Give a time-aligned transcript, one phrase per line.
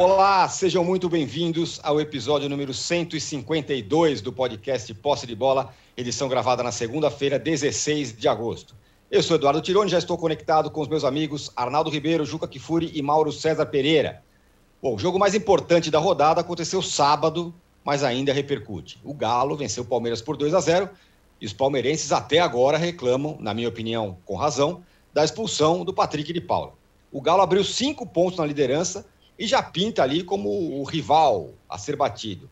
[0.00, 6.62] Olá, sejam muito bem-vindos ao episódio número 152 do podcast Posse de Bola, edição gravada
[6.62, 8.76] na segunda-feira, 16 de agosto.
[9.10, 12.92] Eu sou Eduardo Tironi, já estou conectado com os meus amigos Arnaldo Ribeiro, Juca Kifuri
[12.94, 14.22] e Mauro César Pereira.
[14.80, 17.52] Bom, o jogo mais importante da rodada aconteceu sábado,
[17.84, 19.00] mas ainda repercute.
[19.02, 20.88] O Galo venceu o Palmeiras por 2 a 0
[21.40, 24.80] e os palmeirenses até agora reclamam, na minha opinião, com razão,
[25.12, 26.74] da expulsão do Patrick de Paula.
[27.10, 29.04] O Galo abriu cinco pontos na liderança
[29.38, 30.48] e já pinta ali como
[30.80, 32.50] o rival a ser batido.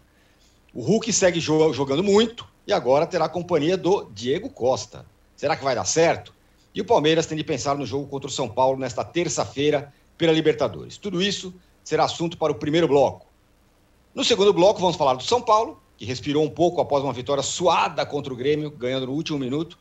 [0.73, 5.05] O Hulk segue jogando muito e agora terá a companhia do Diego Costa.
[5.35, 6.35] Será que vai dar certo?
[6.75, 10.33] E o Palmeiras tem de pensar no jogo contra o São Paulo nesta terça-feira pela
[10.33, 10.99] Libertadores.
[10.99, 13.27] Tudo isso será assunto para o primeiro bloco.
[14.15, 17.43] No segundo bloco, vamos falar do São Paulo, que respirou um pouco após uma vitória
[17.43, 19.79] suada contra o Grêmio, ganhando no último minuto.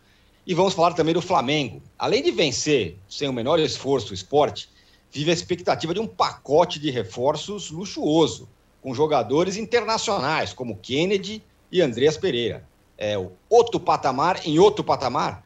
[0.47, 1.81] E vamos falar também do Flamengo.
[1.97, 4.69] Além de vencer sem o menor esforço o esporte,
[5.15, 8.49] vive a expectativa de um pacote de reforços luxuoso,
[8.81, 12.67] com jogadores internacionais como Kennedy e Andreas Pereira.
[12.97, 15.41] É o outro patamar em outro patamar.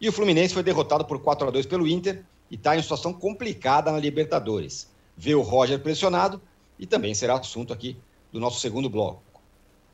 [0.00, 3.12] E o Fluminense foi derrotado por 4 a 2 pelo Inter e está em situação
[3.12, 4.88] complicada na Libertadores.
[5.16, 6.40] Vê o Roger pressionado
[6.78, 7.96] e também será assunto aqui
[8.30, 9.20] do nosso segundo bloco.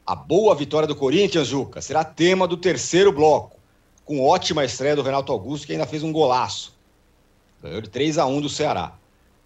[0.04, 3.58] A boa vitória do Corinthians, Juca, será tema do terceiro bloco,
[4.04, 6.76] com ótima estreia do Renato Augusto, que ainda fez um golaço.
[7.62, 8.98] Ganhou de 3 a 1 do Ceará.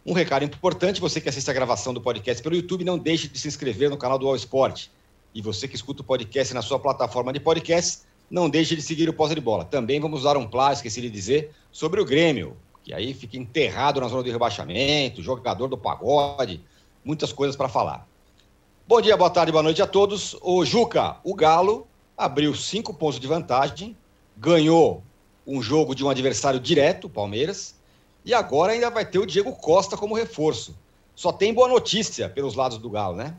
[0.09, 3.39] Um recado importante, você que assiste a gravação do podcast pelo YouTube, não deixe de
[3.39, 4.87] se inscrever no canal do All Sport.
[5.35, 9.07] E você que escuta o podcast na sua plataforma de podcast, não deixe de seguir
[9.11, 9.67] o Posse de Bola.
[9.67, 14.01] Também vamos usar um plá, esqueci de dizer, sobre o Grêmio, que aí fica enterrado
[14.01, 16.63] na zona de rebaixamento, jogador do pagode,
[17.05, 18.09] muitas coisas para falar.
[18.87, 20.35] Bom dia, boa tarde, boa noite a todos.
[20.41, 21.87] O Juca, o Galo
[22.17, 23.95] abriu cinco pontos de vantagem,
[24.35, 25.03] ganhou
[25.47, 27.78] um jogo de um adversário direto, Palmeiras,
[28.29, 30.77] e agora ainda vai ter o Diego Costa como reforço.
[31.17, 33.35] Só tem boa notícia pelos lados do Galo, né?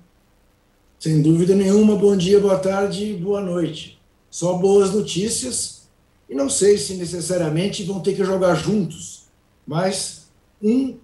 [0.99, 1.95] Sem dúvida nenhuma.
[1.95, 4.01] Bom dia, boa tarde, boa noite.
[4.31, 5.87] Só boas notícias.
[6.27, 9.27] E não sei se necessariamente vão ter que jogar juntos,
[9.65, 10.27] mas
[10.59, 10.97] um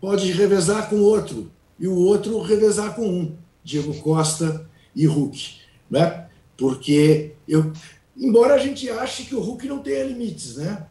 [0.00, 5.58] pode revezar com o outro e o outro revezar com um, Diego Costa e Hulk,
[5.88, 6.26] né?
[6.56, 7.72] Porque eu,
[8.16, 10.88] embora a gente ache que o Hulk não tenha limites, né?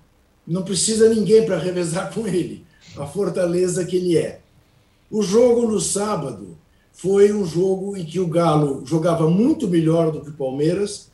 [0.47, 2.66] Não precisa ninguém para revezar com ele,
[2.97, 4.41] a fortaleza que ele é.
[5.09, 6.57] O jogo no sábado
[6.94, 11.09] foi um jogo em que o Galo jogava muito melhor do que o Palmeiras,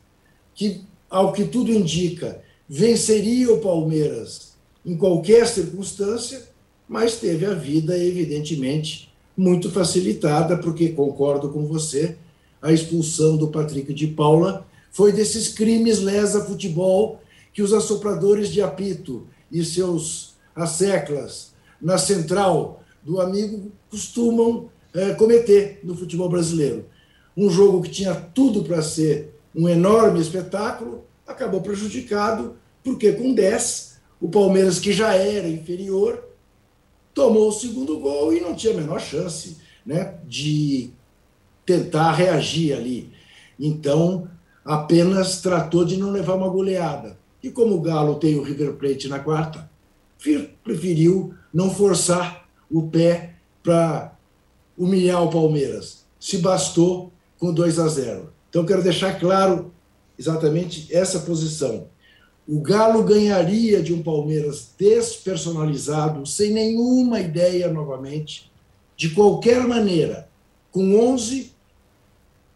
[0.54, 4.52] que, ao que tudo indica, venceria o Palmeiras
[4.84, 6.42] em qualquer circunstância,
[6.88, 12.16] mas teve a vida, evidentemente, muito facilitada, porque concordo com você,
[12.60, 17.20] a expulsão do Patrick de Paula foi desses crimes lesa futebol
[17.58, 21.52] que os assopradores de apito e seus asseclas
[21.82, 26.86] na central do amigo costumam é, cometer no futebol brasileiro.
[27.36, 32.54] Um jogo que tinha tudo para ser um enorme espetáculo acabou prejudicado,
[32.84, 36.28] porque com 10, o Palmeiras, que já era inferior,
[37.12, 40.90] tomou o segundo gol e não tinha a menor chance né, de
[41.66, 43.12] tentar reagir ali.
[43.58, 44.30] Então,
[44.64, 47.17] apenas tratou de não levar uma goleada.
[47.42, 49.70] E como o Galo tem o River Plate na quarta,
[50.64, 54.16] preferiu não forçar o pé para
[54.76, 56.04] humilhar o Palmeiras.
[56.18, 58.32] Se bastou com 2 a 0.
[58.48, 59.72] Então, quero deixar claro
[60.18, 61.86] exatamente essa posição.
[62.46, 68.50] O Galo ganharia de um Palmeiras despersonalizado, sem nenhuma ideia novamente,
[68.96, 70.28] de qualquer maneira,
[70.72, 71.52] com 11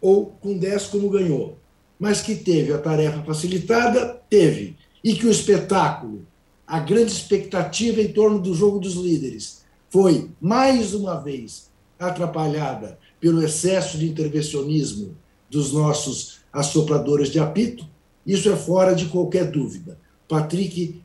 [0.00, 1.61] ou com 10 como ganhou
[2.02, 4.76] mas que teve a tarefa facilitada, teve.
[5.04, 6.26] E que o espetáculo,
[6.66, 11.70] a grande expectativa em torno do jogo dos líderes, foi, mais uma vez,
[12.00, 15.16] atrapalhada pelo excesso de intervencionismo
[15.48, 17.86] dos nossos assopradores de apito,
[18.26, 19.96] isso é fora de qualquer dúvida.
[20.28, 21.00] Patrick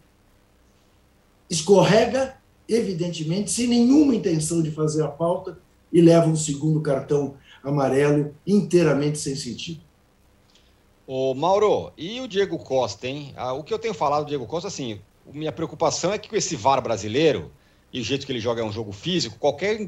[1.47, 5.59] escorrega, evidentemente, sem nenhuma intenção de fazer a falta,
[5.93, 9.85] e leva um segundo cartão amarelo inteiramente sem sentido.
[11.07, 13.33] Ô, Mauro, e o Diego Costa, hein?
[13.37, 16.35] Ah, o que eu tenho falado do Diego Costa, assim, minha preocupação é que com
[16.35, 17.49] esse VAR brasileiro,
[17.93, 19.87] e o jeito que ele joga é um jogo físico, qualquer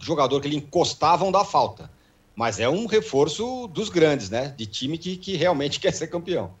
[0.00, 1.90] jogador que ele encostar vão dar falta.
[2.34, 4.54] Mas é um reforço dos grandes, né?
[4.56, 6.54] De time que, que realmente quer ser campeão.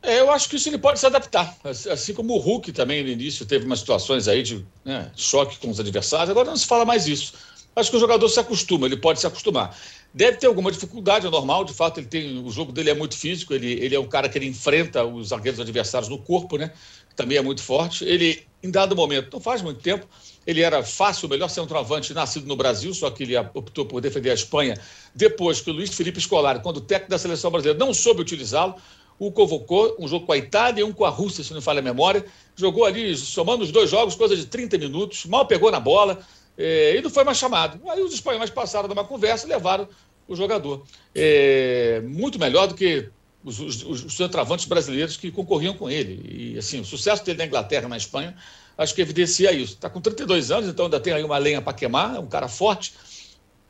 [0.00, 1.56] É, eu acho que isso ele pode se adaptar.
[1.64, 5.68] Assim como o Hulk também no início teve umas situações aí de né, choque com
[5.68, 7.34] os adversários, agora não se fala mais isso.
[7.74, 9.76] Acho que o jogador se acostuma, ele pode se acostumar.
[10.12, 13.16] Deve ter alguma dificuldade, é normal, de fato, ele tem, o jogo dele é muito
[13.16, 16.72] físico, ele, ele é um cara que ele enfrenta os zagueiros adversários no corpo, né?
[17.14, 18.04] Também é muito forte.
[18.04, 20.06] Ele, em dado momento, não faz muito tempo,
[20.46, 24.30] Ele era fácil, o melhor centroavante nascido no Brasil, só que ele optou por defender
[24.30, 24.80] a Espanha
[25.14, 28.76] depois que o Luiz Felipe Scolari, quando o técnico da seleção brasileira não soube utilizá-lo,
[29.18, 31.80] o convocou, um jogo com a Itália e um com a Rússia, se não falha
[31.80, 32.24] a memória.
[32.56, 36.24] Jogou ali, somando os dois jogos, coisa de 30 minutos, mal pegou na bola
[36.58, 37.80] é, e não foi mais chamado.
[37.88, 39.88] Aí os espanhóis passaram numa conversa e levaram
[40.26, 40.84] o jogador.
[41.14, 43.08] É, muito melhor do que
[43.44, 46.54] os, os, os centroavantes brasileiros que concorriam com ele.
[46.54, 48.36] E assim, o sucesso dele na Inglaterra, na Espanha,
[48.76, 49.74] acho que evidencia isso.
[49.74, 52.48] Está com 32 anos, então ainda tem aí uma lenha para queimar, é um cara
[52.48, 52.92] forte,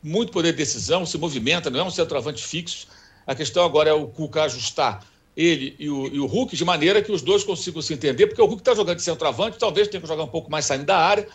[0.02, 2.87] muito poder de decisão, se movimenta, não é um centroavante fixo.
[3.26, 5.05] A questão agora é o Cuca ajustar
[5.37, 8.43] ele e o, e o Hulk de maneira que os dois consigam se entender, porque
[8.43, 10.96] o Hulk está jogando de centroavante, talvez tenha que jogar um pouco mais saindo da
[10.96, 11.29] área,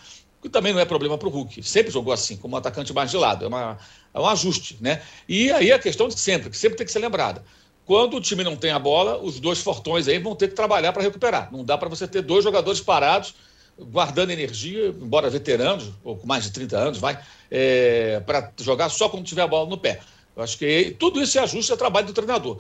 [0.43, 1.63] que também não é problema para o Hulk.
[1.63, 3.45] Sempre jogou assim, como um atacante mais de lado.
[3.45, 3.77] É, uma,
[4.13, 5.01] é um ajuste, né?
[5.27, 7.43] E aí a questão de sempre, que sempre tem que ser lembrada.
[7.85, 10.91] Quando o time não tem a bola, os dois fortões aí vão ter que trabalhar
[10.93, 11.49] para recuperar.
[11.51, 13.33] Não dá para você ter dois jogadores parados,
[13.79, 17.19] guardando energia, embora veteranos, ou com mais de 30 anos, vai,
[17.49, 20.01] é, para jogar só quando tiver a bola no pé.
[20.35, 22.57] Eu acho que tudo isso é ajuste ao trabalho do treinador.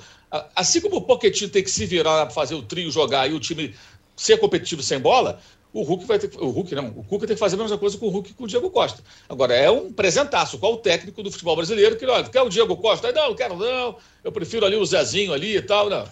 [0.55, 3.39] Assim como o Pochettino tem que se virar para fazer o trio jogar e o
[3.39, 3.73] time
[4.15, 5.39] ser competitivo sem bola,
[5.73, 7.97] o Hulk vai ter o Hulk não, o Cuca tem que fazer a mesma coisa
[7.97, 9.03] com o Hulk e com o Diego Costa.
[9.27, 12.77] Agora, é um presentaço, qual o técnico do futebol brasileiro que, olha, quer o Diego
[12.77, 13.07] Costa?
[13.07, 16.05] Aí, não, não quero não, eu prefiro ali o Zezinho ali e tal, não.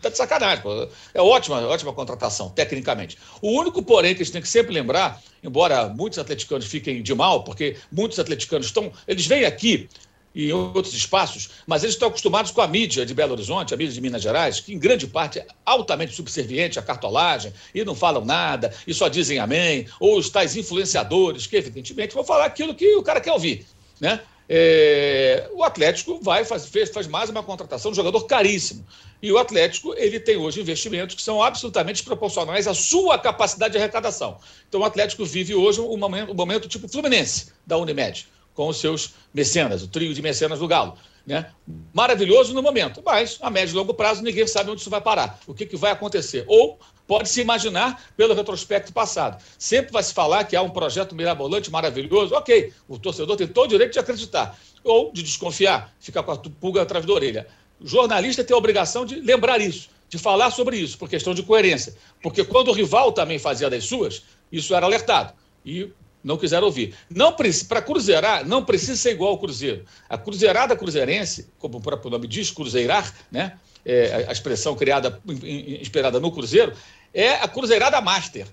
[0.00, 0.88] Tá de sacanagem, pô.
[1.12, 3.18] É ótima, ótima contratação, tecnicamente.
[3.42, 7.14] O único, porém, que a gente tem que sempre lembrar, embora muitos atleticanos fiquem de
[7.14, 9.88] mal, porque muitos atleticanos estão, eles vêm aqui
[10.34, 13.92] e outros espaços, mas eles estão acostumados com a mídia de Belo Horizonte, a mídia
[13.92, 18.24] de Minas Gerais, que em grande parte é altamente subserviente à cartolagem e não falam
[18.24, 22.96] nada e só dizem amém, ou os tais influenciadores que, evidentemente, vão falar aquilo que
[22.96, 23.64] o cara quer ouvir.
[24.00, 24.20] Né?
[24.48, 28.84] É, o Atlético vai faz, fez, faz mais uma contratação de um jogador caríssimo.
[29.22, 33.78] E o Atlético ele tem hoje investimentos que são absolutamente proporcionais à sua capacidade de
[33.78, 34.36] arrecadação.
[34.68, 38.78] Então o Atlético vive hoje um momento, um momento tipo Fluminense da Unimed com os
[38.78, 40.96] seus mecenas, o trio de mecenas do Galo.
[41.26, 41.50] Né?
[41.92, 45.40] Maravilhoso no momento, mas a médio e longo prazo ninguém sabe onde isso vai parar,
[45.46, 46.44] o que, que vai acontecer.
[46.46, 49.42] Ou pode se imaginar pelo retrospecto passado.
[49.58, 53.66] Sempre vai se falar que há um projeto mirabolante maravilhoso, ok, o torcedor tem todo
[53.66, 57.46] o direito de acreditar, ou de desconfiar, ficar com a pulga atrás da orelha.
[57.80, 61.42] O jornalista tem a obrigação de lembrar isso, de falar sobre isso, por questão de
[61.42, 61.94] coerência.
[62.22, 64.22] Porque quando o rival também fazia das suas,
[64.52, 65.34] isso era alertado.
[65.64, 65.90] E
[66.24, 66.94] não quiseram ouvir.
[67.10, 67.36] Não
[67.68, 69.84] para cruzeirar, não precisa ser igual ao Cruzeiro.
[70.08, 73.58] A cruzeirada cruzeirense, como o próprio nome diz, cruzeirar, né?
[73.86, 76.72] É, a expressão criada, inspirada no Cruzeiro,
[77.12, 78.46] é a cruzeirada master.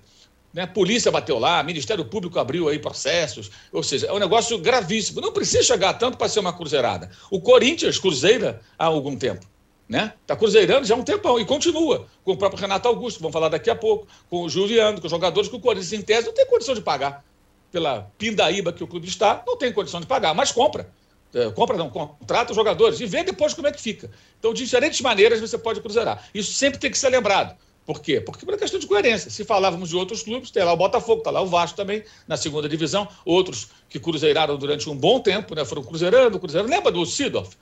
[0.52, 0.66] Né?
[0.66, 5.22] Polícia bateu lá, Ministério Público abriu aí processos, ou seja, é um negócio gravíssimo.
[5.22, 7.10] Não precisa chegar tanto para ser uma cruzeirada.
[7.30, 9.46] O Corinthians cruzeira há algum tempo.
[9.88, 10.12] Né?
[10.20, 13.48] Está cruzeirando já há um tempão e continua, com o próprio Renato Augusto, vamos falar
[13.48, 16.34] daqui a pouco, com o Juliano, com os jogadores que o Corinthians, em tese, não
[16.34, 17.24] tem condição de pagar
[17.72, 20.88] pela pindaíba que o clube está, não tem condição de pagar, mas compra.
[21.34, 24.10] É, compra não, contrata os jogadores e vê depois como é que fica.
[24.38, 26.28] Então, de diferentes maneiras você pode cruzeirar.
[26.34, 27.56] Isso sempre tem que ser lembrado.
[27.86, 28.20] Por quê?
[28.20, 29.30] Porque por uma questão de coerência.
[29.30, 32.36] Se falávamos de outros clubes, tem lá o Botafogo, está lá o Vasco também, na
[32.36, 35.64] segunda divisão, outros que cruzeiraram durante um bom tempo, né?
[35.64, 36.70] Foram cruzeirando, cruzeirando.
[36.70, 37.56] Lembra do Sidorf?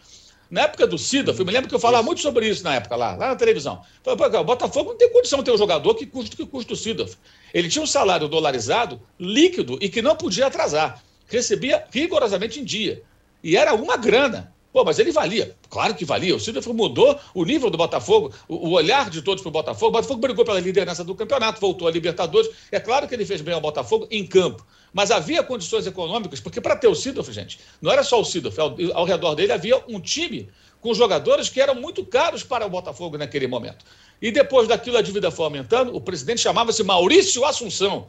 [0.50, 2.96] Na época do Sidorf, eu me lembro que eu falava muito sobre isso na época
[2.96, 3.80] lá, lá na televisão.
[4.02, 6.76] Falei, o Botafogo não tem condição de ter um jogador que custa que custa o
[6.76, 7.16] Sidorf.
[7.52, 11.02] Ele tinha um salário dolarizado, líquido e que não podia atrasar.
[11.26, 13.02] Recebia rigorosamente em dia.
[13.42, 14.52] E era uma grana.
[14.72, 15.56] Pô, mas ele valia.
[15.68, 16.34] Claro que valia.
[16.34, 19.88] O Silvio mudou o nível do Botafogo, o, olhar de todos para o Botafogo.
[19.88, 22.48] O Botafogo brigou pela liderança do campeonato, voltou a Libertadores.
[22.70, 24.64] É claro que ele fez bem ao Botafogo em campo.
[24.92, 28.58] Mas havia condições econômicas, porque para ter o Sidorf, gente, não era só o Sidorf,
[28.60, 30.48] ao, ao redor dele havia um time
[30.80, 33.84] com jogadores que eram muito caros para o Botafogo naquele momento.
[34.20, 38.08] E depois daquilo a dívida foi aumentando, o presidente chamava-se Maurício Assunção,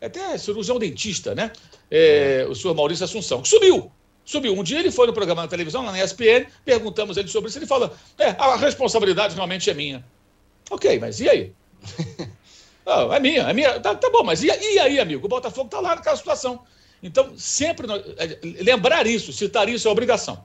[0.00, 1.52] até cirurgião dentista, né?
[1.90, 3.90] É, o senhor Maurício Assunção, que subiu.
[4.24, 4.54] Subiu.
[4.54, 7.58] Um dia ele foi no programa na televisão, lá na ESPN, perguntamos ele sobre isso,
[7.58, 10.04] ele falou: é, a responsabilidade realmente é minha.
[10.70, 11.52] Ok, mas e aí?
[12.86, 13.78] oh, é minha, é minha.
[13.80, 15.26] Tá, tá bom, mas e, e, aí, amigo?
[15.26, 16.60] O Botafogo está lá naquela situação.
[17.02, 20.44] Então, sempre é, lembrar isso, citar isso é obrigação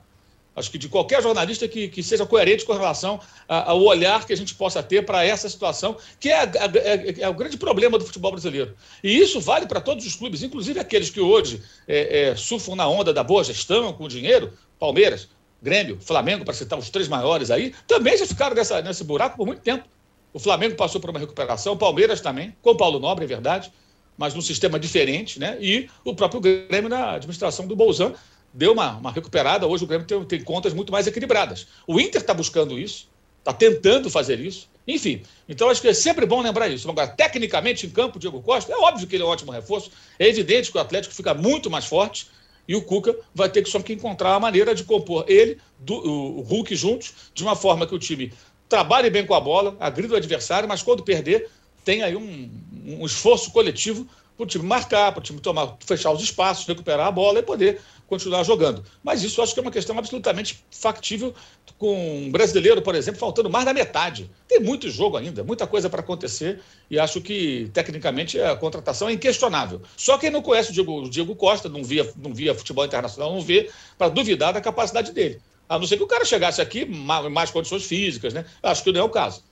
[0.58, 4.36] acho que de qualquer jornalista que, que seja coerente com relação ao olhar que a
[4.36, 8.04] gente possa ter para essa situação, que é, a, é, é, o grande problema do
[8.04, 8.74] futebol brasileiro.
[9.02, 12.88] E isso vale para todos os clubes, inclusive aqueles que hoje é, é, surfam na
[12.88, 15.28] onda da boa gestão, com dinheiro, Palmeiras,
[15.60, 19.46] Grêmio, Flamengo, para citar os três maiores aí, também já ficaram nessa, nesse buraco por
[19.46, 19.84] muito tempo.
[20.32, 23.72] O Flamengo passou por uma recuperação, o Palmeiras também, com o Paulo Nobre, é verdade,
[24.16, 25.56] mas num sistema diferente, né?
[25.60, 28.12] E o próprio Grêmio na administração do Bolzan
[28.58, 29.68] deu uma, uma recuperada.
[29.68, 31.68] Hoje o Grêmio tem, tem contas muito mais equilibradas.
[31.86, 33.08] O Inter está buscando isso.
[33.38, 34.68] está tentando fazer isso.
[34.86, 36.90] Enfim, então acho que é sempre bom lembrar isso.
[36.90, 39.92] Agora, tecnicamente, em campo, Diego Costa, é óbvio que ele é um ótimo reforço.
[40.18, 42.26] É evidente que o Atlético fica muito mais forte
[42.66, 45.94] e o Cuca vai ter que só que encontrar a maneira de compor ele, do,
[45.94, 48.32] o Hulk juntos, de uma forma que o time
[48.68, 51.48] trabalhe bem com a bola, agrida o adversário, mas quando perder,
[51.84, 52.50] tem aí um,
[52.84, 54.06] um esforço coletivo
[54.38, 57.42] para o time marcar, para o time tomar, fechar os espaços, recuperar a bola e
[57.42, 58.84] poder continuar jogando.
[59.02, 61.34] Mas isso acho que é uma questão absolutamente factível
[61.76, 64.30] com um brasileiro, por exemplo, faltando mais da metade.
[64.46, 69.12] Tem muito jogo ainda, muita coisa para acontecer e acho que, tecnicamente, a contratação é
[69.12, 69.82] inquestionável.
[69.96, 73.32] Só quem não conhece o Diego, o Diego Costa, não via, não via futebol internacional,
[73.32, 73.68] não vê
[73.98, 75.40] para duvidar da capacidade dele.
[75.68, 78.44] A não ser que o cara chegasse aqui mais, mais condições físicas, né?
[78.62, 79.42] Acho que não é o caso.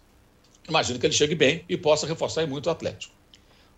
[0.69, 3.16] Imagino que ele chegue bem e possa reforçar muito o Atlético.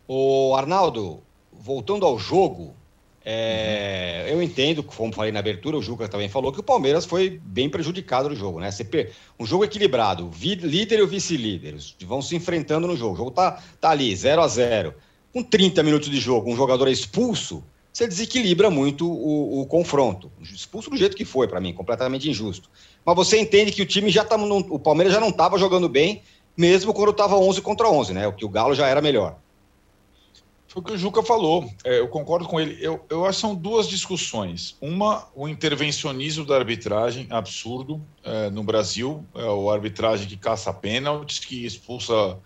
[0.09, 1.21] O Arnaldo,
[1.53, 2.75] voltando ao jogo,
[3.23, 4.33] é, uhum.
[4.33, 7.69] eu entendo, como falei na abertura, o Juca também falou que o Palmeiras foi bem
[7.69, 8.71] prejudicado no jogo, né?
[9.39, 13.13] Um jogo equilibrado, líder e o vice-líder vão se enfrentando no jogo.
[13.13, 14.95] O jogo tá, tá ali, 0 a 0
[15.31, 17.63] Com 30 minutos de jogo, um jogador é expulso,
[17.93, 20.33] você desequilibra muito o, o confronto.
[20.41, 22.71] Expulso do jeito que foi, para mim, completamente injusto.
[23.05, 24.37] Mas você entende que o time já tá.
[24.37, 26.23] O Palmeiras já não estava jogando bem,
[26.57, 28.27] mesmo quando estava 11 contra 11, né?
[28.27, 29.37] O que o Galo já era melhor.
[30.79, 32.79] O que o Juca falou, é, eu concordo com ele.
[32.81, 34.77] Eu, eu acho que são duas discussões.
[34.81, 41.41] Uma, o intervencionismo da arbitragem, absurdo, é, no Brasil, é o arbitragem que caça pênaltis,
[41.41, 42.39] que expulsa,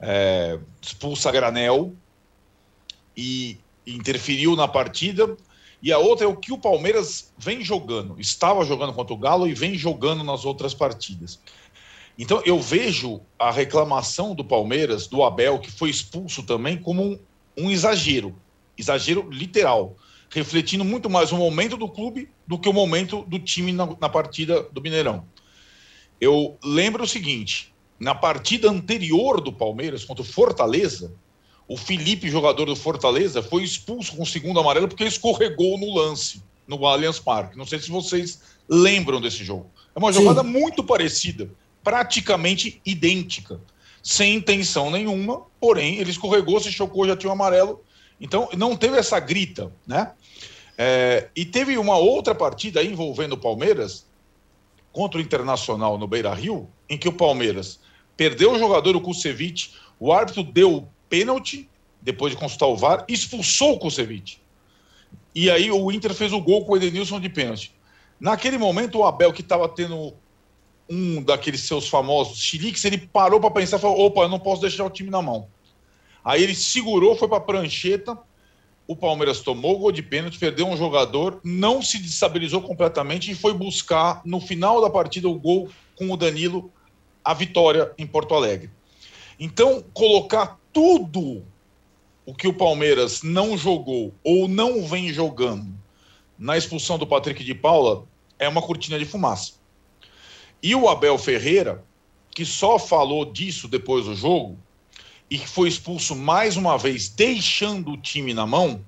[0.00, 1.94] é, expulsa granel
[3.16, 5.36] e interferiu na partida.
[5.80, 9.46] E a outra é o que o Palmeiras vem jogando, estava jogando contra o Galo
[9.46, 11.38] e vem jogando nas outras partidas.
[12.18, 17.18] Então eu vejo a reclamação do Palmeiras, do Abel, que foi expulso também, como um,
[17.58, 18.34] um exagero,
[18.76, 19.96] exagero literal,
[20.30, 24.08] refletindo muito mais o momento do clube do que o momento do time na, na
[24.08, 25.24] partida do Mineirão.
[26.20, 31.12] Eu lembro o seguinte: na partida anterior do Palmeiras contra o Fortaleza,
[31.66, 36.42] o Felipe, jogador do Fortaleza, foi expulso com o segundo amarelo porque escorregou no lance
[36.66, 37.56] no Allianz Parque.
[37.56, 39.70] Não sei se vocês lembram desse jogo.
[39.94, 40.48] É uma jogada Sim.
[40.48, 41.50] muito parecida,
[41.82, 43.60] praticamente idêntica
[44.02, 47.82] sem intenção nenhuma, porém ele escorregou, se chocou, já tinha um amarelo.
[48.20, 50.12] Então não teve essa grita, né?
[50.76, 54.06] É, e teve uma outra partida envolvendo o Palmeiras
[54.92, 57.80] contra o Internacional no Beira Rio, em que o Palmeiras
[58.16, 61.68] perdeu o jogador, o Kusevich, o árbitro deu pênalti,
[62.00, 64.40] depois de consultar o VAR, expulsou o Kusevich.
[65.34, 67.72] E aí o Inter fez o gol com o Edenilson de pênalti.
[68.18, 70.14] Naquele momento, o Abel, que estava tendo
[70.88, 74.62] um daqueles seus famosos chiliques, ele parou para pensar e falou: opa, eu não posso
[74.62, 75.48] deixar o time na mão.
[76.24, 78.18] Aí ele segurou, foi para a prancheta.
[78.86, 83.34] O Palmeiras tomou o gol de pênalti, perdeu um jogador, não se destabilizou completamente e
[83.34, 86.72] foi buscar, no final da partida, o gol com o Danilo,
[87.22, 88.70] a vitória em Porto Alegre.
[89.38, 91.44] Então, colocar tudo
[92.24, 95.74] o que o Palmeiras não jogou ou não vem jogando
[96.38, 98.04] na expulsão do Patrick de Paula
[98.38, 99.54] é uma cortina de fumaça.
[100.62, 101.84] E o Abel Ferreira,
[102.30, 104.58] que só falou disso depois do jogo,
[105.30, 108.84] e que foi expulso mais uma vez, deixando o time na mão,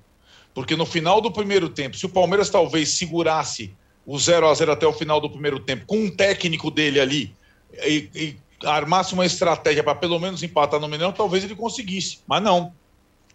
[0.53, 3.73] porque no final do primeiro tempo, se o Palmeiras talvez segurasse
[4.05, 7.35] o 0 a 0 até o final do primeiro tempo, com um técnico dele ali,
[7.85, 8.37] e, e
[8.67, 12.19] armasse uma estratégia para pelo menos empatar no Mineirão, talvez ele conseguisse.
[12.27, 12.73] Mas não.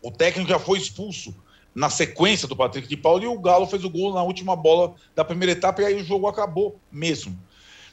[0.02, 1.34] O técnico já foi expulso
[1.74, 4.94] na sequência do Patrick de Paulo e o Galo fez o gol na última bola
[5.14, 7.38] da primeira etapa e aí o jogo acabou mesmo.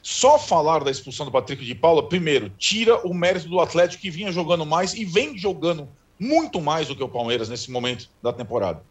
[0.06, 4.10] Só falar da expulsão do Patrick de Paula, primeiro, tira o mérito do Atlético que
[4.10, 5.88] vinha jogando mais e vem jogando
[6.20, 8.82] muito mais do que o Palmeiras nesse momento da temporada.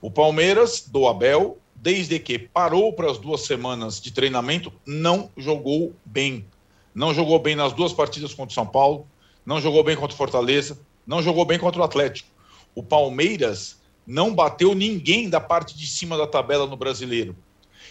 [0.00, 5.92] O Palmeiras, do Abel, desde que parou para as duas semanas de treinamento, não jogou
[6.04, 6.46] bem.
[6.94, 9.04] Não jogou bem nas duas partidas contra o São Paulo,
[9.44, 12.28] não jogou bem contra o Fortaleza, não jogou bem contra o Atlético.
[12.72, 17.34] O Palmeiras não bateu ninguém da parte de cima da tabela no brasileiro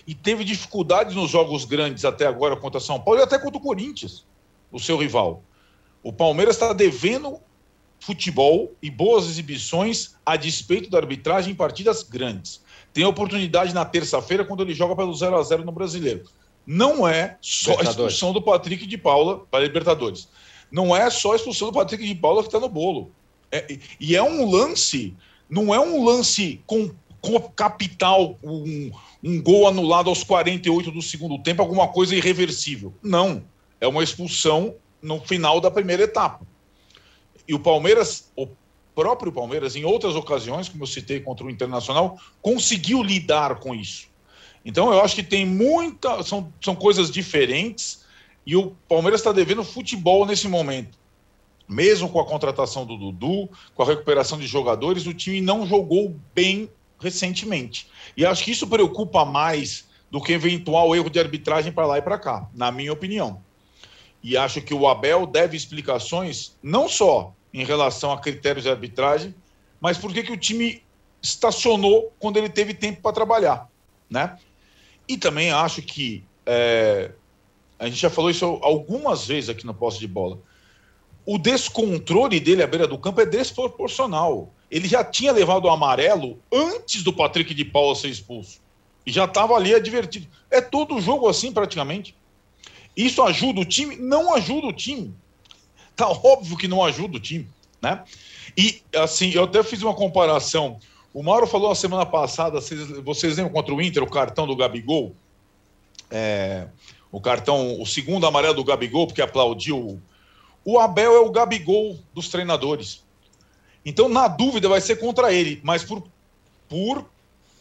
[0.07, 3.61] e teve dificuldades nos jogos grandes até agora contra São Paulo e até contra o
[3.61, 4.25] Corinthians,
[4.71, 5.43] o seu rival.
[6.03, 7.39] O Palmeiras está devendo
[7.99, 12.61] futebol e boas exibições a despeito da arbitragem em partidas grandes.
[12.93, 16.23] Tem oportunidade na terça-feira quando ele joga pelo 0 a 0 no Brasileiro.
[16.65, 20.27] Não é só a expulsão do Patrick de Paula para Libertadores.
[20.71, 23.11] Não é só a expulsão do Patrick de Paula que está no bolo.
[23.51, 25.15] É, e é um lance,
[25.49, 28.91] não é um lance com, com capital, um,
[29.25, 32.93] um gol anulado aos 48 do segundo tempo, alguma coisa irreversível.
[33.01, 33.43] Não.
[33.81, 36.45] É uma expulsão no final da primeira etapa.
[37.47, 38.47] E o Palmeiras, o
[38.93, 44.07] próprio Palmeiras, em outras ocasiões, como eu citei contra o Internacional, conseguiu lidar com isso.
[44.63, 46.21] Então, eu acho que tem muita.
[46.21, 48.05] São, são coisas diferentes.
[48.45, 50.99] E o Palmeiras está devendo futebol nesse momento.
[51.67, 56.15] Mesmo com a contratação do Dudu, com a recuperação de jogadores, o time não jogou
[56.33, 57.89] bem recentemente.
[58.15, 62.01] E acho que isso preocupa mais do que eventual erro de arbitragem para lá e
[62.01, 63.41] para cá, na minha opinião.
[64.23, 69.35] E acho que o Abel deve explicações não só em relação a critérios de arbitragem,
[69.79, 70.81] mas por que o time
[71.21, 73.69] estacionou quando ele teve tempo para trabalhar,
[74.09, 74.37] né?
[75.07, 77.11] E também acho que é,
[77.77, 80.39] a gente já falou isso algumas vezes aqui no posse de bola.
[81.25, 84.51] O descontrole dele à beira do campo é desproporcional.
[84.69, 88.59] Ele já tinha levado o amarelo antes do Patrick de Paula ser expulso.
[89.05, 90.27] E já estava ali advertido.
[90.49, 92.15] É todo jogo assim, praticamente.
[92.95, 93.95] Isso ajuda o time?
[93.97, 95.13] Não ajuda o time.
[95.95, 97.47] Tá óbvio que não ajuda o time,
[97.81, 98.03] né?
[98.57, 100.79] E, assim, eu até fiz uma comparação.
[101.13, 104.55] O Mauro falou na semana passada, vocês, vocês lembram contra o Inter, o cartão do
[104.55, 105.15] Gabigol?
[106.11, 106.67] É,
[107.11, 110.01] o cartão, o segundo amarelo do Gabigol, porque aplaudiu.
[110.65, 113.04] O Abel é o Gabigol dos treinadores.
[113.85, 116.03] Então, na dúvida, vai ser contra ele, mas por,
[116.67, 117.05] por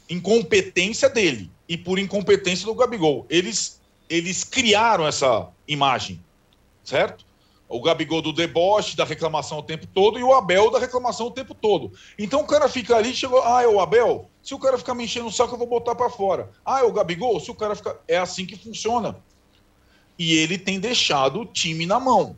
[0.08, 3.26] incompetência dele e por incompetência do Gabigol.
[3.28, 6.22] Eles, eles criaram essa imagem,
[6.82, 7.24] certo?
[7.68, 11.30] O Gabigol do deboche, da reclamação o tempo todo, e o Abel da reclamação o
[11.30, 11.92] tempo todo.
[12.18, 14.30] Então o cara fica ali, chegou, ah, é o Abel?
[14.42, 16.50] Se o cara ficar me enchendo o saco, eu vou botar para fora.
[16.64, 17.40] Ah, é o Gabigol?
[17.40, 17.96] Se o cara ficar.
[18.06, 19.16] É assim que funciona.
[20.18, 22.36] E ele tem deixado o time na mão.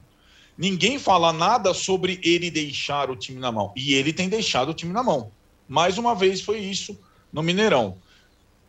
[0.56, 3.72] Ninguém fala nada sobre ele deixar o time na mão.
[3.76, 5.30] E ele tem deixado o time na mão.
[5.68, 6.98] Mais uma vez foi isso
[7.32, 7.98] no Mineirão.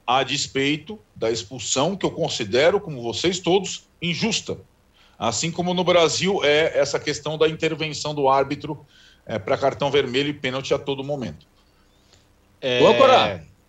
[0.06, 4.58] A despeito da expulsão, que eu considero, como vocês todos, injusta.
[5.18, 8.86] Assim como no Brasil é essa questão da intervenção do árbitro
[9.26, 11.48] é, para cartão vermelho e pênalti a todo momento.
[12.62, 12.82] É...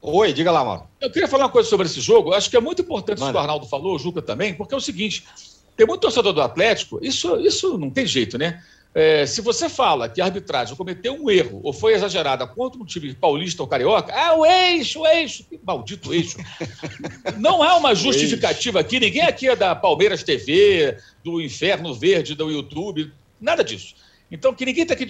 [0.00, 0.84] Oi, diga lá, Mauro.
[1.00, 2.32] Eu queria falar uma coisa sobre esse jogo.
[2.32, 3.30] Acho que é muito importante Mano.
[3.30, 5.24] isso que o Arnaldo falou, o Juca também, porque é o seguinte:
[5.78, 8.60] tem muito torcedor do Atlético, isso, isso não tem jeito, né?
[8.92, 12.84] É, se você fala que a arbitragem cometeu um erro ou foi exagerada contra um
[12.84, 16.36] time paulista ou carioca, ah, o eixo, o eixo, que maldito eixo.
[17.38, 22.50] Não há uma justificativa aqui, ninguém aqui é da Palmeiras TV, do Inferno Verde, do
[22.50, 23.94] YouTube, nada disso.
[24.32, 25.06] Então, que ninguém está aqui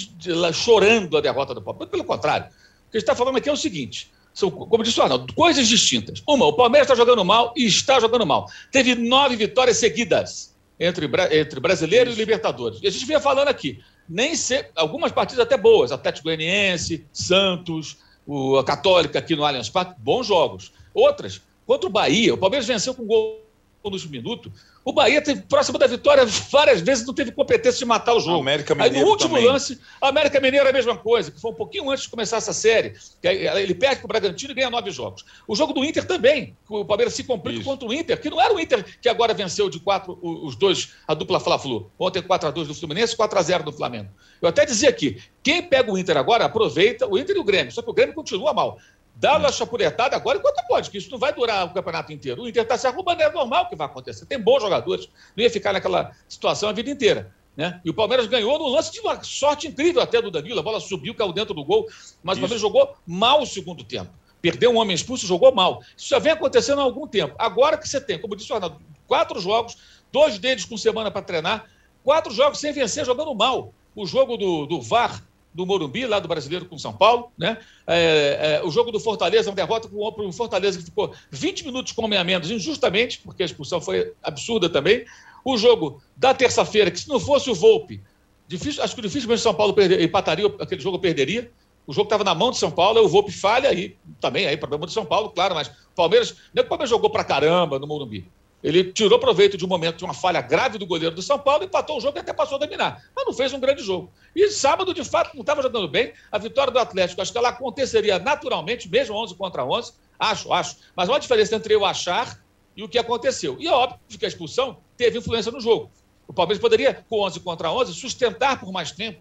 [0.52, 1.90] chorando a derrota do Palmeiras.
[1.90, 2.50] Pelo contrário, o
[2.90, 5.66] que a gente está falando aqui é o seguinte: são, como disse o Arnaldo, coisas
[5.66, 6.22] distintas.
[6.28, 8.50] Uma, o Palmeiras está jogando mal e está jogando mal.
[8.70, 12.80] Teve nove vitórias seguidas entre, entre brasileiro e Libertadores.
[12.82, 17.98] E a gente vinha falando aqui, nem ser, algumas partidas até boas, Atlético Goianiense, Santos,
[18.26, 20.72] o, a Católica aqui no Allianz Parque, bons jogos.
[20.94, 23.42] Outras, contra o Bahia, o Palmeiras venceu com gol
[23.84, 24.52] nos minutos.
[24.88, 28.40] O Bahia teve próximo da vitória várias vezes, não teve competência de matar o jogo.
[28.40, 29.46] América Mineiro aí no último também.
[29.46, 32.38] lance, a América Mineiro é a mesma coisa, que foi um pouquinho antes de começar
[32.38, 32.94] essa série.
[33.22, 35.26] ele perde para o Bragantino e ganha nove jogos.
[35.46, 38.54] O jogo do Inter também, o Palmeiras se complica contra o Inter, que não era
[38.54, 41.90] o Inter que agora venceu de quatro os dois, a dupla Fla-Flu.
[41.98, 44.08] Ontem 4x2 do Fluminense, 4x0 do Flamengo.
[44.40, 47.72] Eu até dizia aqui, quem pega o Inter agora aproveita o Inter e o Grêmio,
[47.72, 48.78] só que o Grêmio continua mal.
[49.20, 52.42] Dá uma chapuletada agora enquanto pode, que isso não vai durar o campeonato inteiro.
[52.42, 54.24] O Inter está se arrumando, é normal que vai acontecer.
[54.26, 57.34] Tem bons jogadores, não ia ficar naquela situação a vida inteira.
[57.56, 57.80] Né?
[57.84, 60.60] E o Palmeiras ganhou no lance de uma sorte incrível até do Danilo.
[60.60, 61.88] A bola subiu, caiu dentro do gol,
[62.22, 62.46] mas isso.
[62.46, 64.12] o Palmeiras jogou mal o segundo tempo.
[64.40, 65.82] Perdeu um homem expulso, jogou mal.
[65.96, 67.34] Isso já vem acontecendo há algum tempo.
[67.36, 69.76] Agora que você tem, como disse o Arnaldo, quatro jogos,
[70.12, 71.66] dois deles com semana para treinar,
[72.04, 73.74] quatro jogos sem vencer, jogando mal.
[73.96, 75.24] O jogo do, do VAR
[75.58, 77.32] do Morumbi, lá do Brasileiro com São Paulo.
[77.36, 77.58] Né?
[77.84, 81.92] É, é, o jogo do Fortaleza, uma derrota para o Fortaleza que ficou 20 minutos
[81.92, 85.04] com homem a menos, injustamente, porque a expulsão foi absurda também.
[85.44, 88.00] O jogo da terça-feira, que se não fosse o Volpe,
[88.46, 91.50] difícil, acho que dificilmente São Paulo perder, empataria, aquele jogo perderia.
[91.88, 94.86] O jogo estava na mão de São Paulo, o Volpe falha, aí também aí problema
[94.86, 97.86] de São Paulo, claro, mas Palmeiras, não é que o Palmeiras jogou para caramba no
[97.86, 98.30] Morumbi.
[98.62, 101.64] Ele tirou proveito de um momento de uma falha grave do goleiro do São Paulo,
[101.64, 103.02] empatou o jogo e até passou a dominar.
[103.14, 104.10] Mas não fez um grande jogo.
[104.34, 106.12] E sábado, de fato, não estava jogando bem.
[106.30, 109.92] A vitória do Atlético, acho que ela aconteceria naturalmente, mesmo 11 contra 11.
[110.18, 110.76] Acho, acho.
[110.96, 112.42] Mas uma diferença entre eu achar
[112.76, 113.56] e o que aconteceu.
[113.60, 115.90] E é óbvio que a expulsão teve influência no jogo.
[116.26, 119.20] O Palmeiras poderia, com 11 contra 11, sustentar por mais tempo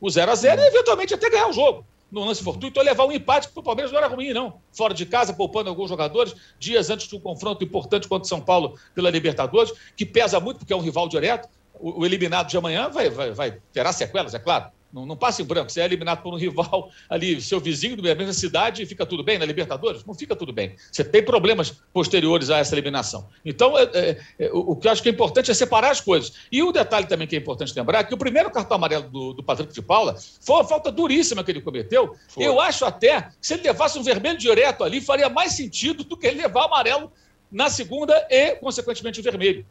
[0.00, 3.04] o 0 a 0 e eventualmente até ganhar o jogo no lance fortuito, ou levar
[3.04, 4.60] um empate, porque o Palmeiras não era ruim, não.
[4.72, 8.40] Fora de casa, poupando alguns jogadores, dias antes de um confronto importante contra o São
[8.40, 11.48] Paulo pela Libertadores, que pesa muito, porque é um rival direto.
[11.78, 14.70] O, o eliminado de amanhã vai, vai, vai, terá sequelas, é claro.
[14.92, 15.70] Não, não passa em branco.
[15.70, 19.22] Você é eliminado por um rival ali, seu vizinho da mesma cidade, e fica tudo
[19.22, 20.04] bem na Libertadores?
[20.04, 20.76] Não fica tudo bem.
[20.90, 23.28] Você tem problemas posteriores a essa eliminação.
[23.44, 26.00] Então, é, é, é, o, o, que eu acho que é importante é separar as
[26.00, 26.32] coisas.
[26.50, 29.08] E o um detalhe também que é importante lembrar é que o primeiro cartão amarelo
[29.10, 32.16] do, do Patrick de Paula foi uma falta duríssima que ele cometeu.
[32.28, 32.44] Foi.
[32.44, 36.16] Eu acho até que se ele levasse um vermelho direto ali, faria mais sentido do
[36.16, 37.12] que ele levar amarelo
[37.52, 39.66] na segunda e, consequentemente, o vermelho.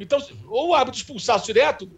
[0.00, 1.90] Então, ou o árbitro expulsasse direto,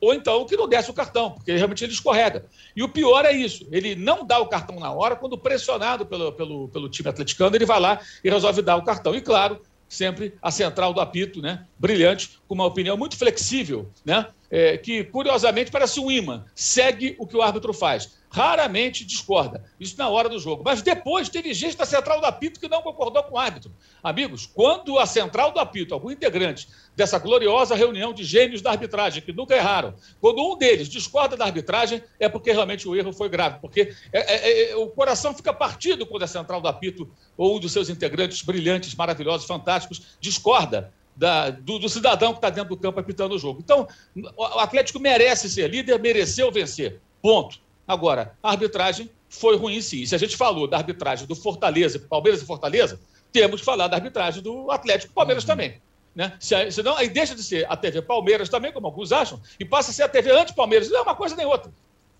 [0.00, 2.46] ou então que não desse o cartão, porque realmente ele escorrega.
[2.74, 6.32] E o pior é isso: ele não dá o cartão na hora, quando pressionado pelo,
[6.32, 9.14] pelo, pelo time atleticano, ele vai lá e resolve dar o cartão.
[9.14, 11.66] E claro, sempre a central do apito, né?
[11.78, 14.26] Brilhante, com uma opinião muito flexível, né?
[14.50, 19.64] É, que curiosamente parece um imã, segue o que o árbitro faz raramente discorda.
[19.78, 20.62] Isso na hora do jogo.
[20.64, 23.72] Mas depois teve gente da central do apito que não concordou com o árbitro.
[24.02, 29.22] Amigos, quando a central do apito, algum integrante dessa gloriosa reunião de gênios da arbitragem,
[29.22, 33.28] que nunca erraram, quando um deles discorda da arbitragem, é porque realmente o erro foi
[33.28, 33.58] grave.
[33.60, 37.60] Porque é, é, é, o coração fica partido quando a central do apito ou um
[37.60, 42.78] dos seus integrantes brilhantes, maravilhosos, fantásticos, discorda da, do, do, cidadão que está dentro do
[42.78, 43.60] campo apitando o jogo.
[43.62, 43.86] Então,
[44.34, 46.98] o Atlético merece ser líder, mereceu vencer.
[47.20, 47.60] Ponto.
[47.86, 50.06] Agora, a arbitragem foi ruim sim.
[50.06, 52.98] Se a gente falou da arbitragem do Fortaleza, Palmeiras e Fortaleza,
[53.30, 55.48] temos que falar da arbitragem do Atlético Palmeiras uhum.
[55.48, 55.82] também.
[56.14, 56.32] Né?
[56.40, 59.90] Se, senão, aí deixa de ser a TV Palmeiras também, como alguns acham, e passa
[59.90, 60.88] a ser a TV anti-Palmeiras.
[60.88, 61.70] Não é uma coisa nem outra.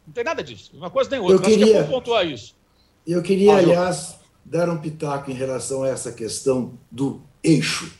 [0.06, 0.72] Não tem nada disso.
[0.74, 1.36] Uma coisa nem outra.
[1.36, 2.54] Eu queria, Acho que é pontuar isso.
[3.06, 7.98] Eu queria, aliás, dar um pitaco em relação a essa questão do eixo.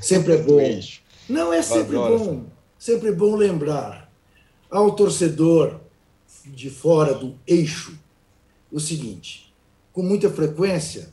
[0.00, 0.58] Sempre é bom.
[1.28, 2.44] Não é sempre bom.
[2.78, 4.10] Sempre bom lembrar
[4.70, 5.80] ao torcedor
[6.46, 7.98] de fora do eixo
[8.70, 9.52] o seguinte:
[9.92, 11.10] com muita frequência,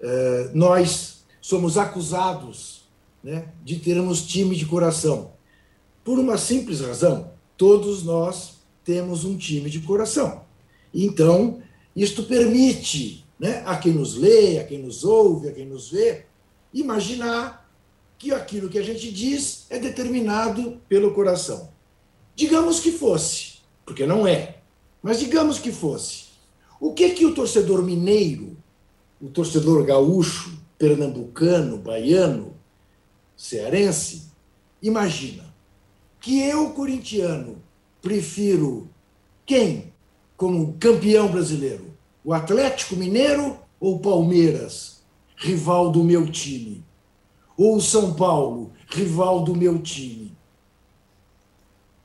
[0.00, 2.84] eh, nós somos acusados
[3.22, 5.32] né, de termos time de coração.
[6.04, 8.54] Por uma simples razão: todos nós
[8.84, 10.44] temos um time de coração.
[10.94, 11.60] Então,
[11.94, 16.24] isto permite né, a quem nos lê, a quem nos ouve, a quem nos vê,
[16.72, 17.61] imaginar
[18.22, 21.70] que aquilo que a gente diz é determinado pelo coração.
[22.36, 23.54] Digamos que fosse,
[23.84, 24.58] porque não é.
[25.02, 26.26] Mas digamos que fosse.
[26.78, 28.56] O que que o torcedor mineiro,
[29.20, 32.54] o torcedor gaúcho, pernambucano, baiano,
[33.36, 34.28] cearense,
[34.80, 35.52] imagina?
[36.20, 37.60] Que eu, corintiano,
[38.00, 38.88] prefiro
[39.44, 39.92] quem
[40.36, 41.92] como campeão brasileiro?
[42.24, 45.02] O Atlético Mineiro ou o Palmeiras,
[45.36, 46.84] rival do meu time?
[47.56, 50.36] Ou o São Paulo, rival do meu time?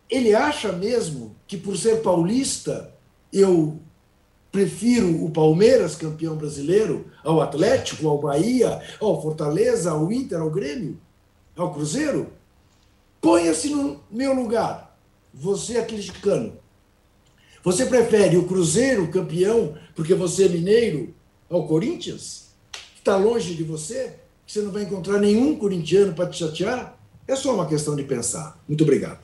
[0.10, 2.94] Ele acha mesmo que, por ser paulista,
[3.32, 3.80] eu
[4.52, 11.00] prefiro o Palmeiras, campeão brasileiro, ao Atlético, ao Bahia, ao Fortaleza, ao Inter, ao Grêmio,
[11.56, 12.32] ao Cruzeiro?
[13.20, 14.98] Ponha-se no meu lugar,
[15.34, 16.54] você atleticano.
[17.64, 21.14] Você prefere o Cruzeiro, campeão, porque você é mineiro,
[21.50, 22.48] ao Corinthians,
[22.96, 24.16] está longe de você,
[24.48, 26.98] que você não vai encontrar nenhum corintiano para te chatear?
[27.28, 28.58] É só uma questão de pensar.
[28.66, 29.20] Muito obrigado.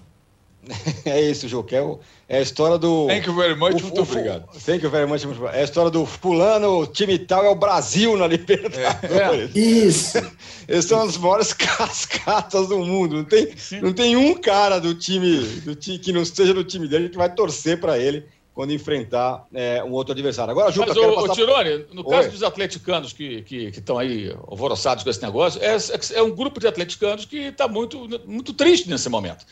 [1.06, 1.98] É isso, que é,
[2.30, 3.08] é, a história do.
[3.08, 4.48] Thank you very much, o, muito o, obrigado.
[4.66, 7.56] Thank you very much, muito É a história do fulano, o time tal é o
[7.56, 9.54] Brasil na Libertadores.
[9.54, 9.60] É.
[9.60, 10.18] Isso.
[10.66, 13.18] Eles são as maiores cascatas do mundo.
[13.18, 16.88] Não tem, não tem um cara do time, do time que não seja do time
[16.88, 20.52] dele que vai torcer para ele quando enfrentar é, um outro adversário.
[20.52, 21.34] Agora, Ju, Mas, o, passar...
[21.34, 22.32] Tirone, no caso Oi.
[22.32, 23.44] dos atleticanos que
[23.76, 27.68] estão aí alvoroçados com esse negócio, é, é, é um grupo de atleticanos que está
[27.68, 29.46] muito, muito triste nesse momento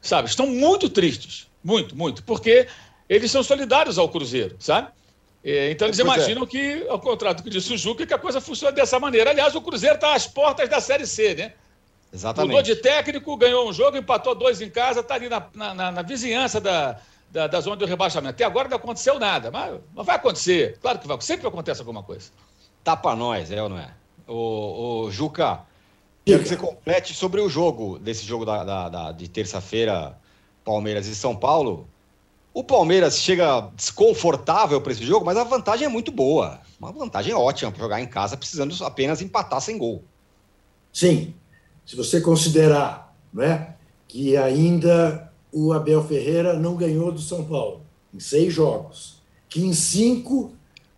[0.00, 0.28] sabe?
[0.28, 2.68] Estão muito tristes, muito, muito, porque
[3.08, 4.88] eles são solidários ao Cruzeiro, sabe?
[5.44, 6.14] É, então eles pois é.
[6.14, 6.46] imaginam é.
[6.46, 9.30] que, ao contrário do que disse o Juca, que a coisa funciona dessa maneira.
[9.30, 11.52] Aliás, o Cruzeiro está às portas da Série C, né?
[12.12, 12.50] Exatamente.
[12.50, 16.02] Mudou de técnico, ganhou um jogo, empatou dois em casa, está ali na, na, na
[16.02, 16.98] vizinhança da,
[17.30, 18.34] da, da, zona do rebaixamento.
[18.34, 20.78] Até agora não aconteceu nada, mas, mas vai acontecer.
[20.80, 22.30] Claro que vai, sempre acontece alguma coisa.
[22.82, 23.90] Tá para nós, é ou não é?
[24.26, 25.64] O, o Juca,
[26.28, 30.18] Quero que você complete sobre o jogo, desse jogo da, da, da de terça-feira,
[30.62, 31.88] Palmeiras e São Paulo.
[32.52, 36.60] O Palmeiras chega desconfortável para esse jogo, mas a vantagem é muito boa.
[36.78, 40.04] Uma vantagem ótima para jogar em casa, precisando apenas empatar sem gol.
[40.92, 41.34] Sim.
[41.86, 43.74] Se você considerar né,
[44.06, 47.82] que ainda o Abel Ferreira não ganhou do São Paulo
[48.12, 50.52] em seis jogos, que em cinco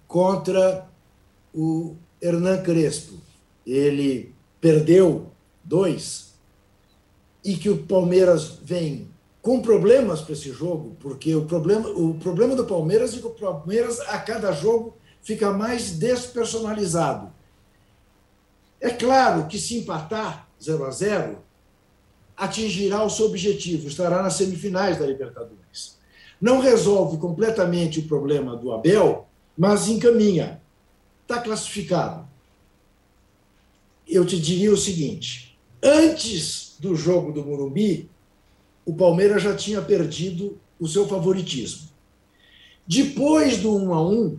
[0.07, 0.87] contra
[1.55, 3.15] o Hernan Crespo
[3.67, 5.27] ele perdeu
[5.65, 6.31] dois,
[7.45, 9.09] e que o Palmeiras vem
[9.41, 13.31] com problemas para esse jogo, porque o problema, o problema do Palmeiras é que o
[13.31, 17.33] Palmeiras, a cada jogo, fica mais despersonalizado.
[18.81, 21.39] É claro que se empatar 0 a 0
[22.41, 25.99] atingirá o seu objetivo, estará nas semifinais da Libertadores.
[26.41, 30.61] Não resolve completamente o problema do Abel, mas encaminha.
[31.23, 32.31] Está classificado
[34.11, 38.11] eu te diria o seguinte: antes do jogo do Morumbi,
[38.85, 41.89] o Palmeiras já tinha perdido o seu favoritismo.
[42.87, 44.39] Depois do 1 a 1,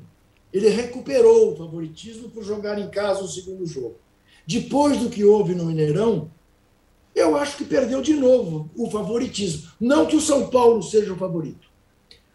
[0.52, 3.96] ele recuperou o favoritismo por jogar em casa o segundo jogo.
[4.46, 6.30] Depois do que houve no Mineirão,
[7.16, 9.70] eu acho que perdeu de novo o favoritismo.
[9.80, 11.68] Não que o São Paulo seja o favorito,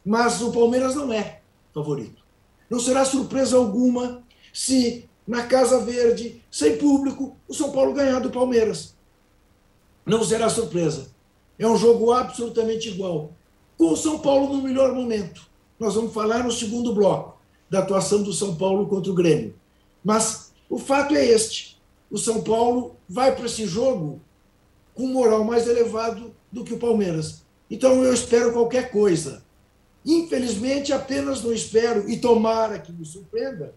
[0.05, 1.41] mas o Palmeiras não é
[1.75, 2.23] favorito.
[2.69, 8.31] Não será surpresa alguma se na Casa Verde, sem público, o São Paulo ganhar do
[8.31, 8.95] Palmeiras.
[10.05, 11.09] Não será surpresa.
[11.59, 13.33] É um jogo absolutamente igual.
[13.77, 15.43] Com o São Paulo no melhor momento.
[15.79, 19.55] Nós vamos falar no segundo bloco da atuação do São Paulo contra o Grêmio.
[20.05, 24.21] Mas o fato é este: o São Paulo vai para esse jogo
[24.97, 27.45] com moral mais elevado do que o Palmeiras.
[27.71, 29.45] Então eu espero qualquer coisa.
[30.05, 33.75] Infelizmente, apenas não espero, e tomara que me surpreenda,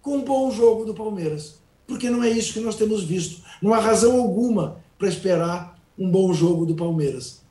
[0.00, 1.58] com um bom jogo do Palmeiras.
[1.86, 3.42] Porque não é isso que nós temos visto.
[3.60, 7.42] Não há razão alguma para esperar um bom jogo do Palmeiras.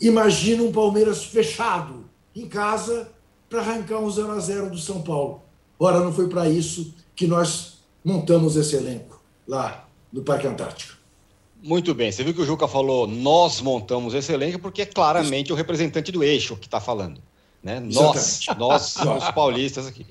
[0.00, 3.12] Imagina um Palmeiras fechado em casa
[3.48, 5.42] para arrancar um 0 a 0 do São Paulo.
[5.78, 10.95] Ora, não foi para isso que nós montamos esse elenco lá no Parque Antártico.
[11.62, 15.52] Muito bem, você viu que o Juca falou nós montamos esse elenco porque é claramente
[15.52, 17.20] o representante do eixo que está falando.
[17.62, 17.80] Né?
[17.80, 20.06] Nós, nós somos paulistas aqui.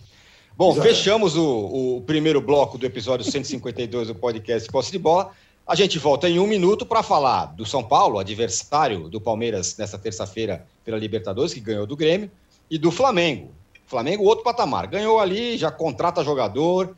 [0.58, 0.96] Bom, Exatamente.
[0.96, 5.32] fechamos o, o, primeiro bloco do episódio 152 do podcast Posse de Bola.
[5.68, 9.98] A gente volta em um minuto para falar do São Paulo, adversário do Palmeiras nessa
[9.98, 12.30] terça-feira pela Libertadores, que ganhou do Grêmio,
[12.70, 13.52] e do Flamengo.
[13.86, 14.88] Flamengo, outro patamar.
[14.88, 16.96] Ganhou ali, já contrata jogador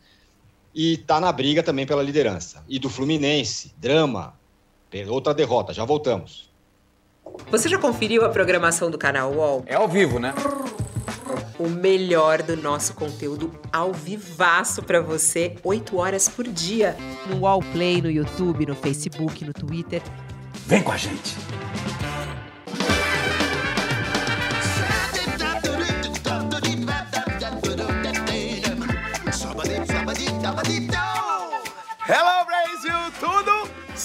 [0.77, 2.63] e está na briga também pela liderança.
[2.69, 4.35] E do Fluminense, drama,
[5.09, 5.73] outra derrota.
[5.73, 6.51] Já voltamos.
[7.49, 9.63] Você já conferiu a programação do canal UOL?
[9.65, 10.35] É ao vivo, né?
[11.57, 16.95] O melhor do nosso conteúdo ao vivaço para você, 8 horas por dia.
[17.27, 20.03] No UOL Play, no YouTube, no Facebook, no Twitter.
[20.67, 21.35] Vem com a gente!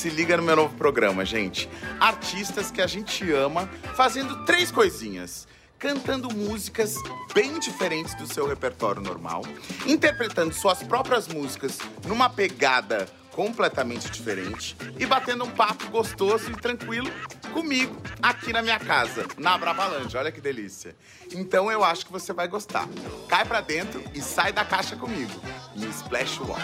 [0.02, 1.68] Se liga no meu novo programa, gente.
[2.00, 5.46] Artistas que a gente ama fazendo três coisinhas
[5.78, 6.96] cantando músicas
[7.32, 9.44] bem diferentes do seu repertório normal,
[9.86, 17.08] interpretando suas próprias músicas numa pegada completamente diferente e batendo um papo gostoso e tranquilo
[17.52, 20.16] comigo aqui na minha casa, na Bravalange.
[20.16, 20.96] Olha que delícia.
[21.32, 22.88] Então eu acho que você vai gostar.
[23.28, 25.40] Cai pra dentro e sai da caixa comigo.
[25.76, 26.58] No Splash Wall.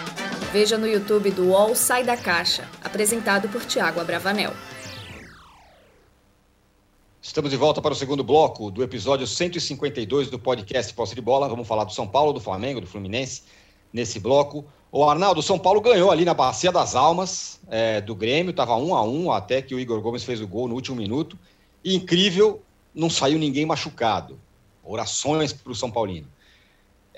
[0.51, 4.51] Veja no YouTube do UOL Sai da Caixa, apresentado por Tiago Abravanel.
[7.21, 11.47] Estamos de volta para o segundo bloco do episódio 152 do podcast Posse de Bola.
[11.47, 13.43] Vamos falar do São Paulo, do Flamengo, do Fluminense
[13.93, 14.65] nesse bloco.
[14.91, 18.95] O Arnaldo, São Paulo ganhou ali na Bacia das Almas é, do Grêmio, estava um
[18.95, 21.37] a um até que o Igor Gomes fez o gol no último minuto.
[21.83, 22.59] E incrível,
[22.95, 24.39] não saiu ninguém machucado.
[24.83, 26.27] Orações para o São Paulino.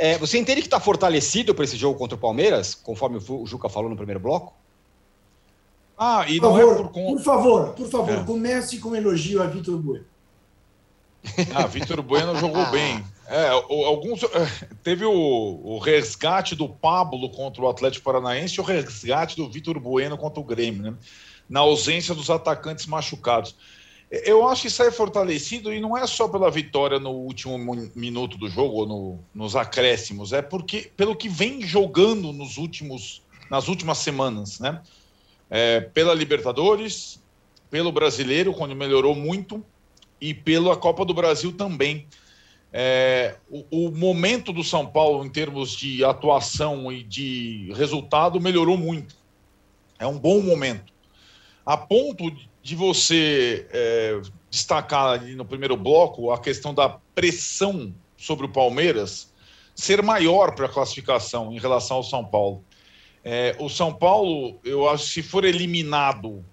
[0.03, 3.69] É, você entende que está fortalecido para esse jogo contra o Palmeiras, conforme o Juca
[3.69, 4.51] falou no primeiro bloco?
[5.95, 7.11] Ah, e por não é favor, é por conta.
[7.11, 8.23] Por favor, por favor, é.
[8.23, 10.05] comece com um elogio a Vitor Bueno.
[11.53, 13.05] Ah, Vitor Bueno jogou bem.
[13.27, 18.63] É, alguns é, teve o, o, resgate do Pablo contra o Atlético Paranaense e o
[18.63, 20.95] resgate do Vitor Bueno contra o Grêmio, né?
[21.47, 23.55] Na ausência dos atacantes machucados.
[24.11, 27.57] Eu acho que sai é fortalecido e não é só pela vitória no último
[27.95, 33.21] minuto do jogo ou no, nos acréscimos, é porque pelo que vem jogando nos últimos
[33.49, 34.81] nas últimas semanas, né?
[35.49, 37.21] É, pela Libertadores,
[37.69, 39.63] pelo Brasileiro, quando melhorou muito,
[40.21, 42.05] e pela Copa do Brasil também.
[42.71, 48.77] É, o, o, momento do São Paulo em termos de atuação e de resultado melhorou
[48.77, 49.15] muito.
[49.99, 50.93] É um bom momento.
[51.65, 58.45] A ponto de você é, destacar ali no primeiro bloco a questão da pressão sobre
[58.45, 59.31] o Palmeiras
[59.75, 62.63] ser maior para a classificação em relação ao São Paulo.
[63.23, 66.43] É, o São Paulo, eu acho que se for eliminado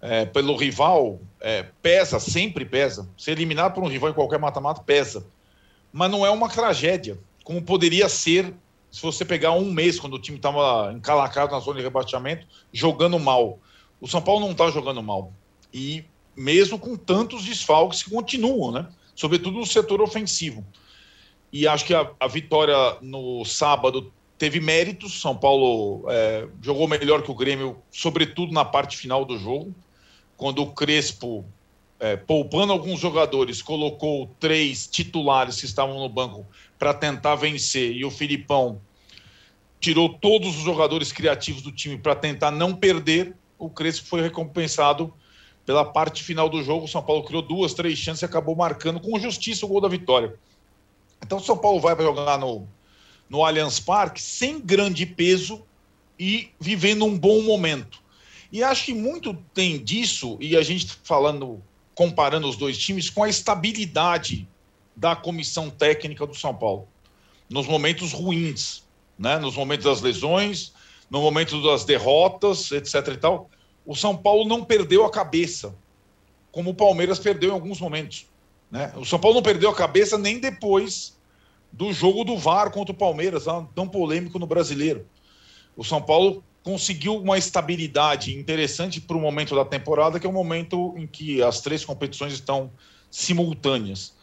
[0.00, 3.08] é, pelo rival, é, pesa, sempre pesa.
[3.16, 5.26] Ser eliminado por um rival em qualquer mata-mata pesa
[5.92, 8.54] mas não é uma tragédia, como poderia ser
[8.90, 13.18] se você pegar um mês, quando o time estava encalacrado na zona de rebaixamento, jogando
[13.18, 13.58] mal.
[14.00, 15.32] O São Paulo não está jogando mal.
[15.72, 16.04] E
[16.36, 18.86] mesmo com tantos desfalques que continuam, né?
[19.14, 20.64] Sobretudo no setor ofensivo.
[21.52, 25.20] E acho que a, a vitória no sábado teve méritos.
[25.20, 29.74] São Paulo é, jogou melhor que o Grêmio, sobretudo na parte final do jogo,
[30.36, 31.44] quando o Crespo
[31.98, 36.46] é, poupando alguns jogadores, colocou três titulares que estavam no banco
[36.78, 38.80] para tentar vencer e o Filipão
[39.80, 45.12] tirou todos os jogadores criativos do time para tentar não perder, o Crespo foi recompensado
[45.68, 46.86] pela parte final do jogo.
[46.86, 49.88] O São Paulo criou duas, três chances e acabou marcando com justiça o gol da
[49.88, 50.34] vitória.
[51.22, 52.66] Então o São Paulo vai para jogar no,
[53.28, 55.62] no Allianz Parque sem grande peso
[56.18, 58.02] e vivendo um bom momento.
[58.50, 61.62] E acho que muito tem disso, e a gente falando,
[61.94, 64.48] comparando os dois times, com a estabilidade
[64.96, 66.88] da comissão técnica do São Paulo.
[67.46, 68.84] Nos momentos ruins,
[69.18, 69.38] né?
[69.38, 70.72] nos momentos das lesões,
[71.10, 73.08] no momento das derrotas, etc.
[73.08, 73.50] e tal.
[73.88, 75.74] O São Paulo não perdeu a cabeça,
[76.52, 78.26] como o Palmeiras perdeu em alguns momentos.
[78.70, 78.92] Né?
[78.94, 81.16] O São Paulo não perdeu a cabeça nem depois
[81.72, 85.06] do jogo do VAR contra o Palmeiras, tão polêmico no brasileiro.
[85.74, 90.34] O São Paulo conseguiu uma estabilidade interessante para o momento da temporada, que é o
[90.34, 92.70] momento em que as três competições estão
[93.10, 94.14] simultâneas.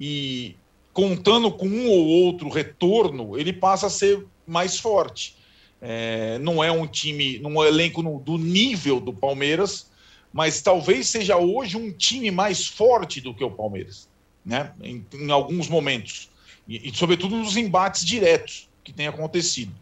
[0.00, 0.54] E
[0.92, 5.37] contando com um ou outro retorno, ele passa a ser mais forte.
[5.80, 9.90] É, não é um time, num elenco no, do nível do Palmeiras,
[10.32, 14.08] mas talvez seja hoje um time mais forte do que o Palmeiras,
[14.44, 14.72] né?
[14.82, 16.28] Em, em alguns momentos
[16.68, 19.72] e, e, sobretudo nos embates diretos que tem acontecido.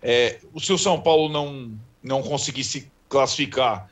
[0.00, 3.90] É, o seu São Paulo não não conseguir se classificar,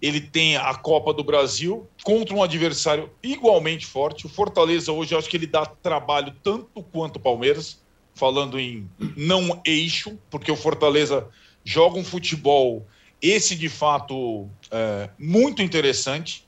[0.00, 4.26] ele tem a Copa do Brasil contra um adversário igualmente forte.
[4.26, 7.82] O Fortaleza hoje eu acho que ele dá trabalho tanto quanto o Palmeiras,
[8.18, 11.26] falando em não eixo, porque o Fortaleza
[11.64, 12.86] joga um futebol
[13.20, 16.46] esse, de fato, é muito interessante.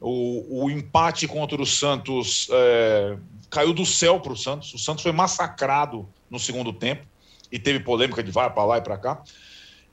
[0.00, 3.16] O, o empate contra o Santos é,
[3.48, 4.74] caiu do céu para o Santos.
[4.74, 7.06] O Santos foi massacrado no segundo tempo
[7.50, 9.22] e teve polêmica de vai para lá e para cá.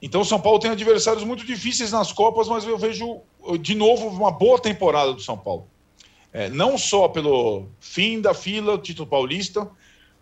[0.02, 3.22] Então, o São Paulo tem adversários muito difíceis nas Copas, mas eu vejo
[3.62, 5.68] de novo uma boa temporada do São Paulo.
[6.32, 9.70] É, não só pelo fim da fila, título paulista,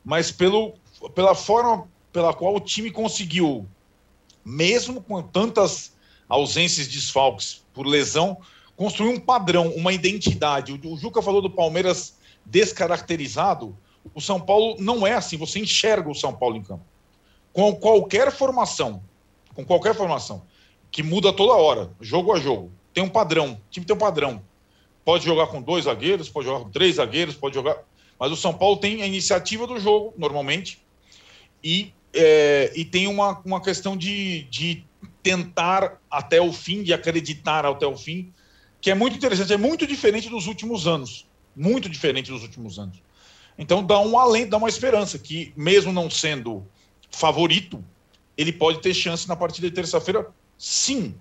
[0.04, 0.76] mas pelo,
[1.14, 3.68] pela forma pela qual o time conseguiu
[4.46, 5.94] mesmo com tantas
[6.30, 8.38] ausências, desfalques por lesão,
[8.78, 10.80] construir um padrão, uma identidade.
[10.86, 13.76] O Juca falou do Palmeiras descaracterizado.
[14.14, 15.36] O São Paulo não é assim.
[15.38, 16.86] Você enxerga o São Paulo em campo.
[17.52, 19.02] Com qualquer formação,
[19.56, 20.44] com qualquer formação,
[20.92, 23.54] que muda toda hora, jogo a jogo, tem um padrão.
[23.54, 24.42] O time tem um padrão.
[25.04, 27.78] Pode jogar com dois zagueiros, pode jogar com três zagueiros, pode jogar.
[28.20, 30.85] Mas o São Paulo tem a iniciativa do jogo, normalmente,
[31.66, 34.86] e é, e tem uma, uma questão de, de
[35.22, 38.32] tentar até o fim, de acreditar até o fim,
[38.80, 41.28] que é muito interessante, é muito diferente dos últimos anos.
[41.56, 43.02] Muito diferente dos últimos anos.
[43.58, 46.66] Então dá um além, dá uma esperança que, mesmo não sendo
[47.10, 47.84] favorito,
[48.38, 51.16] ele pode ter chance na partida de terça-feira, sim,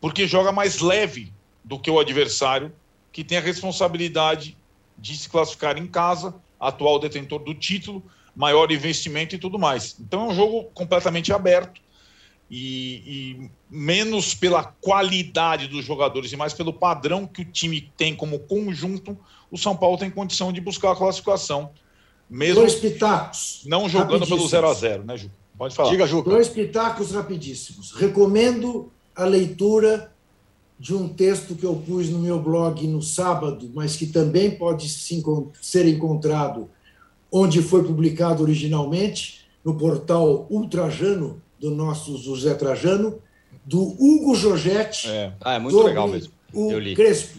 [0.00, 1.32] porque joga mais leve
[1.64, 2.72] do que o adversário,
[3.12, 4.56] que tem a responsabilidade
[4.98, 8.04] de se classificar em casa, atual detentor do título,
[8.40, 9.94] maior investimento e tudo mais.
[10.00, 11.78] Então é um jogo completamente aberto
[12.50, 18.16] e, e, menos pela qualidade dos jogadores e mais pelo padrão que o time tem
[18.16, 19.16] como conjunto,
[19.50, 21.70] o São Paulo tem condição de buscar a classificação.
[22.30, 23.62] Mesmo Dois pitacos.
[23.66, 25.30] Não jogando pelo 0 a 0 né, Ju?
[25.58, 25.90] Pode falar.
[25.90, 26.22] Diga, Ju.
[26.22, 27.92] Dois pitacos rapidíssimos.
[27.92, 30.10] Recomendo a leitura
[30.78, 34.88] de um texto que eu pus no meu blog no sábado, mas que também pode
[34.88, 36.70] ser encontrado
[37.30, 43.18] onde foi publicado originalmente, no portal Ultrajano, do nosso José Trajano,
[43.64, 45.08] do Hugo Giorgetti.
[45.08, 46.32] É, ah, é muito legal mesmo.
[46.52, 47.38] O Crespo.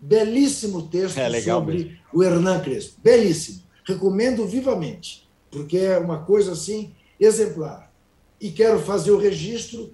[0.00, 1.92] Belíssimo texto é sobre mesmo.
[2.12, 2.98] o Hernan Crespo.
[3.02, 3.62] Belíssimo.
[3.84, 7.92] Recomendo vivamente, porque é uma coisa assim exemplar.
[8.40, 9.92] E quero fazer o registro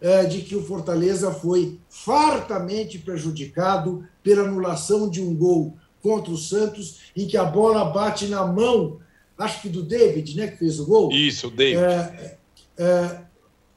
[0.00, 6.36] é, de que o Fortaleza foi fartamente prejudicado pela anulação de um gol contra o
[6.36, 8.98] Santos, em que a bola bate na mão,
[9.38, 11.12] acho que do David, né, que fez o gol.
[11.12, 11.82] Isso, o David.
[11.82, 12.36] É,
[12.76, 13.20] é,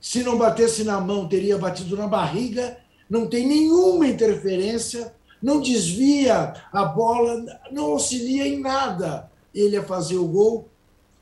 [0.01, 2.77] se não batesse na mão, teria batido na barriga.
[3.09, 9.29] Não tem nenhuma interferência, não desvia a bola, não auxilia em nada.
[9.53, 10.67] Ele a fazer o gol,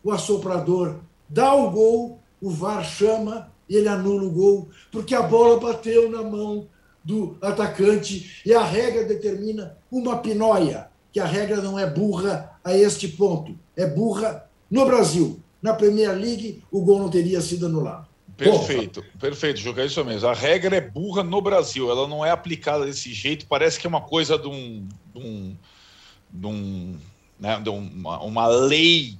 [0.03, 5.59] o assoprador dá o gol, o VAR chama, ele anula o gol, porque a bola
[5.59, 6.67] bateu na mão
[7.03, 12.75] do atacante e a regra determina uma pinóia que a regra não é burra a
[12.75, 13.55] este ponto.
[13.77, 15.39] É burra no Brasil.
[15.61, 18.07] Na Premier League, o gol não teria sido anulado.
[18.35, 20.27] Perfeito, perfeito, Juca, é isso mesmo.
[20.27, 23.89] A regra é burra no Brasil, ela não é aplicada desse jeito, parece que é
[23.89, 24.87] uma coisa de um.
[25.13, 25.55] De um,
[26.31, 26.97] de um
[27.39, 29.17] né, de uma, uma lei.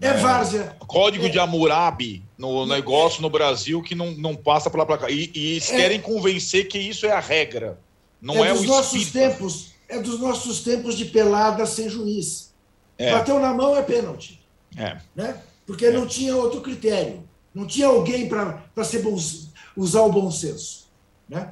[0.00, 0.76] É né, várzea.
[0.86, 1.28] Código é.
[1.28, 5.10] de Hammurabi no negócio no Brasil que não, não passa pela placa.
[5.10, 5.76] E, e eles é.
[5.76, 7.80] querem convencer que isso é a regra.
[8.22, 12.52] Não é, é dos o nossos tempos é dos nossos tempos de pelada sem juiz.
[12.96, 13.12] É.
[13.12, 14.44] Bateu na mão é pênalti.
[14.76, 14.98] É.
[15.14, 15.40] Né?
[15.66, 15.90] Porque é.
[15.90, 17.22] não tinha outro critério.
[17.54, 18.62] Não tinha alguém para
[19.76, 20.88] usar o bom senso.
[21.28, 21.50] Né?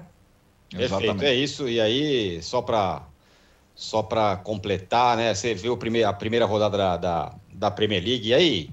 [0.71, 1.69] Perfeito, é isso.
[1.69, 3.07] E aí, só para
[3.75, 5.35] só para completar, né?
[5.35, 8.71] Você viu a primeira, a primeira rodada da, da, da Premier League, e aí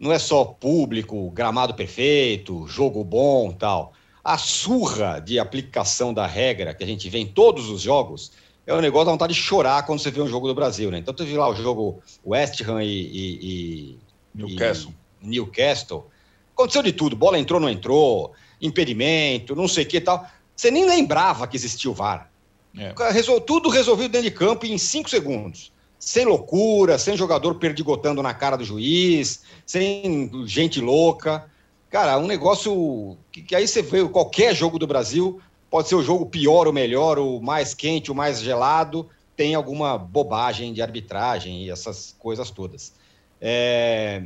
[0.00, 3.92] não é só público, gramado perfeito, jogo bom tal.
[4.24, 8.32] a surra de aplicação da regra que a gente vê em todos os jogos
[8.68, 10.98] é um negócio da vontade de chorar quando você vê um jogo do Brasil, né?
[10.98, 13.98] Então teve lá o jogo West Ham e, e, e
[14.34, 14.92] Newcastle.
[15.22, 16.06] E Newcastle.
[16.52, 20.26] Aconteceu de tudo, bola entrou, não entrou, impedimento, não sei o que e tal.
[20.54, 22.30] Você nem lembrava que existia o VAR.
[22.76, 22.92] É.
[23.10, 23.40] Resol...
[23.40, 25.72] Tudo resolvido dentro de campo em cinco segundos.
[25.98, 31.50] Sem loucura, sem jogador perdigotando na cara do juiz, sem gente louca.
[31.88, 35.40] Cara, um negócio que, que aí você vê qualquer jogo do Brasil,
[35.70, 39.96] pode ser o jogo pior ou melhor, o mais quente, o mais gelado, tem alguma
[39.96, 42.92] bobagem de arbitragem e essas coisas todas.
[43.40, 44.22] É...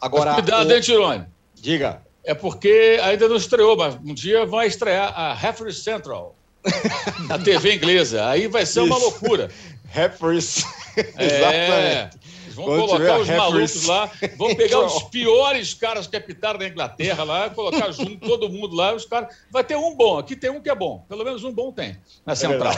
[0.00, 0.32] Agora.
[0.32, 0.72] Mas cuidado, o...
[0.72, 1.24] hein, Tirone?
[1.54, 2.02] Diga.
[2.24, 6.34] É porque ainda não estreou, mas um dia vai estrear a Referee Central
[7.28, 8.26] na TV inglesa.
[8.26, 9.50] Aí vai ser uma loucura.
[9.88, 10.64] Referees.
[11.16, 12.08] É.
[12.54, 17.24] Vão Quando colocar os malucos lá, vão pegar os piores caras que apitaram na Inglaterra
[17.24, 19.34] lá, colocar junto todo mundo lá, os caras.
[19.50, 21.98] Vai ter um bom, aqui tem um que é bom, pelo menos um bom tem
[22.24, 22.72] na é central.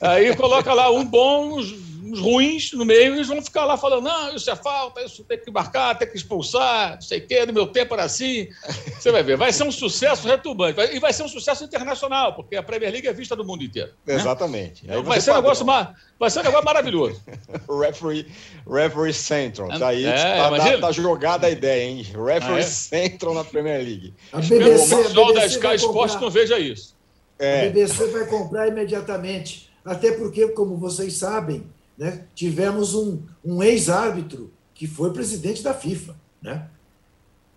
[0.00, 1.72] É Aí coloca lá um bom, uns
[2.14, 5.50] ruins no meio, eles vão ficar lá falando: não, isso é falta, isso tem que
[5.50, 8.48] marcar, tem que expulsar, não sei o quê, no meu tempo era assim.
[8.98, 10.80] Você vai ver, vai ser um sucesso retumbante.
[10.94, 13.92] E vai ser um sucesso internacional, porque a Premier League é vista do mundo inteiro.
[14.06, 14.14] Né?
[14.14, 14.86] Exatamente.
[14.86, 15.00] Né?
[15.02, 17.22] Vai, ser um negócio vai ser um negócio maravilhoso.
[17.80, 18.26] referee,
[18.68, 19.68] referee Central.
[19.78, 22.02] Tá aí, é, tá, tá, tá, jogada a ideia, hein?
[22.02, 22.62] Referee ah, é?
[22.62, 24.14] Central na Premier League.
[24.32, 26.96] A BBC, o pessoal da Sky Sports não veja isso.
[27.38, 27.60] É.
[27.60, 29.70] A BBC vai comprar imediatamente.
[29.84, 31.64] Até porque, como vocês sabem,
[31.96, 32.26] né?
[32.34, 36.14] Tivemos um, um ex-árbitro que foi presidente da FIFA.
[36.42, 36.68] Né?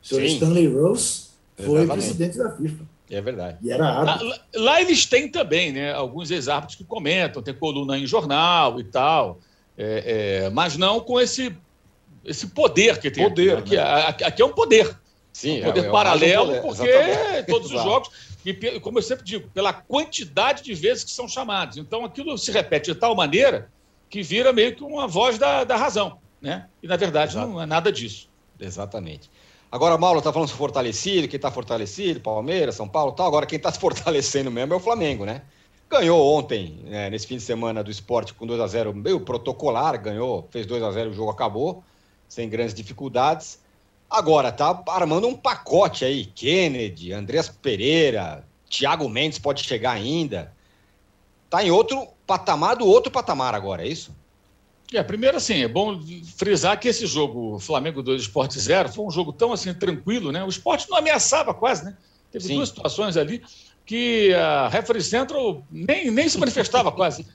[0.01, 0.33] O senhor Sim.
[0.35, 1.91] Stanley Rose foi Exatamente.
[1.91, 2.85] presidente da FIFA.
[3.11, 3.57] É verdade.
[3.61, 4.27] E era árbitro.
[4.27, 5.91] Lá, lá eles têm também, né?
[5.93, 9.39] Alguns ex-árbitros que comentam, tem coluna em jornal e tal,
[9.77, 11.55] é, é, mas não com esse,
[12.23, 13.27] esse poder que tem.
[13.27, 13.57] Poder.
[13.57, 13.81] Aqui, né?
[13.81, 14.95] aqui, aqui é um poder.
[15.33, 16.61] Sim, um poder é, é paralelo, poder.
[16.61, 17.45] porque Exatamente.
[17.47, 18.09] todos os jogos,
[18.45, 21.77] e como eu sempre digo, pela quantidade de vezes que são chamados.
[21.77, 23.71] Então aquilo se repete de tal maneira
[24.09, 26.67] que vira meio que uma voz da, da razão, né?
[26.81, 27.47] E na verdade Exato.
[27.47, 28.29] não é nada disso.
[28.59, 29.29] Exatamente.
[29.71, 33.27] Agora, Mauro está falando fortalecido, quem está fortalecido, Palmeiras, São Paulo tal.
[33.27, 35.43] Agora, quem está se fortalecendo mesmo é o Flamengo, né?
[35.89, 39.99] Ganhou ontem, né, nesse fim de semana do esporte, com 2 a 0 meio protocolar,
[39.99, 41.83] ganhou, fez 2 a 0 o jogo acabou,
[42.27, 43.59] sem grandes dificuldades.
[44.09, 46.25] Agora, tá armando um pacote aí.
[46.25, 50.53] Kennedy, Andreas Pereira, Thiago Mendes pode chegar ainda.
[51.49, 54.15] Tá em outro patamar do outro patamar agora, é isso?
[54.93, 55.99] É, primeiro assim, é bom
[56.37, 60.43] frisar que esse jogo Flamengo 2 Esporte 0 foi um jogo tão assim tranquilo, né?
[60.43, 61.97] O esporte não ameaçava quase, né?
[62.31, 62.55] Teve Sim.
[62.55, 63.41] duas situações ali
[63.83, 67.25] que a Referee Central nem, nem se manifestava quase.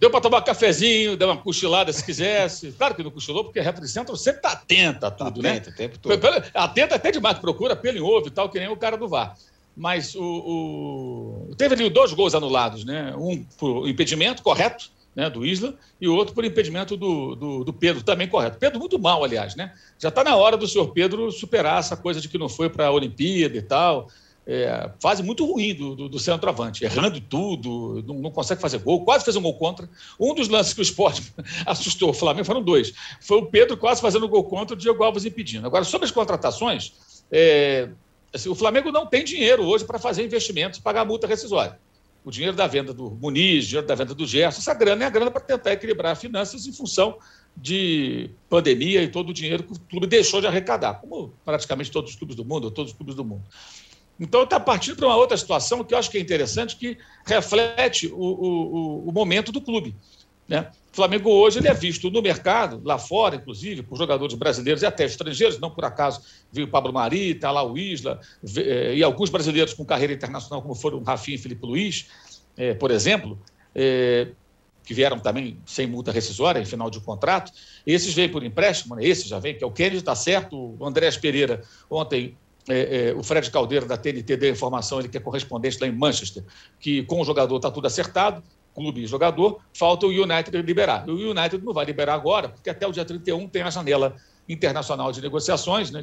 [0.00, 2.72] Deu para tomar cafezinho, dar uma cochilada se quisesse.
[2.72, 5.70] Claro que não cochilou, porque a Referee Central sempre está atenta a tudo, tá atenta,
[5.70, 5.74] né?
[5.74, 6.44] O tempo todo.
[6.52, 9.36] Atenta até demais, procura pelo em ovo e tal, que nem o cara do VAR
[9.76, 13.14] mas o, o, teve ali dois gols anulados, né?
[13.16, 17.72] Um por impedimento, correto, né, do Isla, e o outro por impedimento do, do, do,
[17.72, 18.58] Pedro, também correto.
[18.58, 19.72] Pedro muito mal, aliás, né?
[19.98, 22.86] Já está na hora do senhor Pedro superar essa coisa de que não foi para
[22.86, 24.08] a Olimpíada e tal.
[24.46, 29.02] É, fase muito ruim do, do, do centroavante, errando tudo, não, não, consegue fazer gol,
[29.02, 29.88] quase fez um gol contra.
[30.20, 31.32] Um dos lances que o esporte
[31.64, 32.92] assustou o Flamengo foram dois.
[33.20, 35.66] Foi o Pedro quase fazendo gol contra, o Diego Alves impedindo.
[35.66, 36.92] Agora, sobre as contratações,
[37.32, 37.88] é,
[38.34, 41.78] Assim, o Flamengo não tem dinheiro hoje para fazer investimentos pagar multa rescisória.
[42.24, 45.06] O dinheiro da venda do Muniz, o dinheiro da venda do Gerson, essa grana é
[45.06, 47.16] a grana para tentar equilibrar as finanças em função
[47.56, 52.10] de pandemia e todo o dinheiro que o clube deixou de arrecadar, como praticamente todos
[52.10, 53.44] os clubes do mundo, todos os clubes do mundo.
[54.18, 58.06] Então, está partindo para uma outra situação que eu acho que é interessante, que reflete
[58.08, 59.94] o, o, o momento do clube.
[60.48, 60.70] Né?
[60.92, 64.86] O Flamengo hoje ele é visto no mercado, lá fora, inclusive, por jogadores brasileiros e
[64.86, 66.22] até estrangeiros, não por acaso
[66.52, 68.20] viu o Pablo Mari, está lá o Isla,
[68.56, 72.08] eh, e alguns brasileiros com carreira internacional, como foram Rafinha e Felipe Luiz,
[72.56, 73.40] eh, por exemplo,
[73.74, 74.28] eh,
[74.84, 77.50] que vieram também sem multa rescisória em final de contrato.
[77.86, 79.04] Esses vêm por empréstimo, né?
[79.04, 82.36] esse já vem, que é o Kennedy, está certo, o Andrés Pereira, ontem
[82.68, 85.92] é, é, o Fred Caldeira, da TNT, deu informação, ele que é correspondente lá em
[85.92, 86.44] Manchester,
[86.78, 88.42] que com o jogador está tudo acertado,
[88.74, 91.08] clube e jogador, falta o United liberar.
[91.08, 94.16] O United não vai liberar agora, porque até o dia 31 tem a janela
[94.48, 96.02] internacional de negociações, né?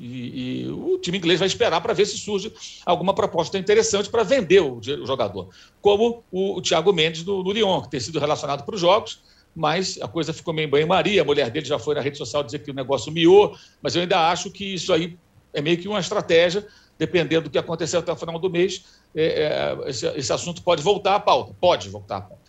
[0.00, 2.52] E, e o time inglês vai esperar para ver se surge
[2.84, 5.48] alguma proposta interessante para vender o, o, jogador.
[5.80, 9.20] Como o, o Thiago Mendes do, do Lyon, que tem sido relacionado para os jogos,
[9.54, 11.22] mas a coisa ficou meio banho-maria.
[11.22, 14.02] A mulher dele já foi na rede social dizer que o negócio miou, mas eu
[14.02, 15.16] ainda acho que isso aí
[15.52, 16.66] é meio que uma estratégia,
[16.98, 18.84] dependendo do que acontecer até o final do mês,
[19.14, 21.54] esse, esse, assunto pode voltar à pauta.
[21.60, 22.48] Pode voltar à pauta.